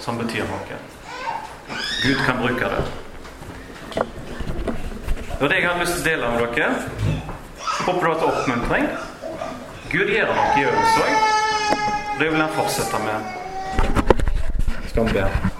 som 0.00 0.18
betyr 0.20 0.48
noe. 0.48 0.80
Gud 2.02 2.24
kan 2.26 2.40
bruke 2.40 2.72
det. 2.72 2.82
Det 5.40 5.40
var 5.40 5.48
det 5.48 5.60
jeg 5.60 5.68
hadde 5.68 5.84
lyst 5.84 5.94
til 5.96 6.02
å 6.02 6.08
dele 6.08 6.32
med 6.34 6.56
dere. 6.56 6.70
Håper 7.80 8.00
du 8.00 8.08
har 8.10 8.18
til 8.20 8.32
oppmuntring. 8.32 8.90
Gud 9.92 10.12
gjør 10.12 10.34
noe 10.36 10.50
i 10.56 10.66
øvelse 10.68 11.06
òg. 11.06 11.14
Det 12.20 12.28
vil 12.28 12.40
han 12.40 12.52
fortsette 12.58 13.00
med. 13.06 13.18
Skal 14.90 15.08
vi 15.08 15.12
be. 15.20 15.59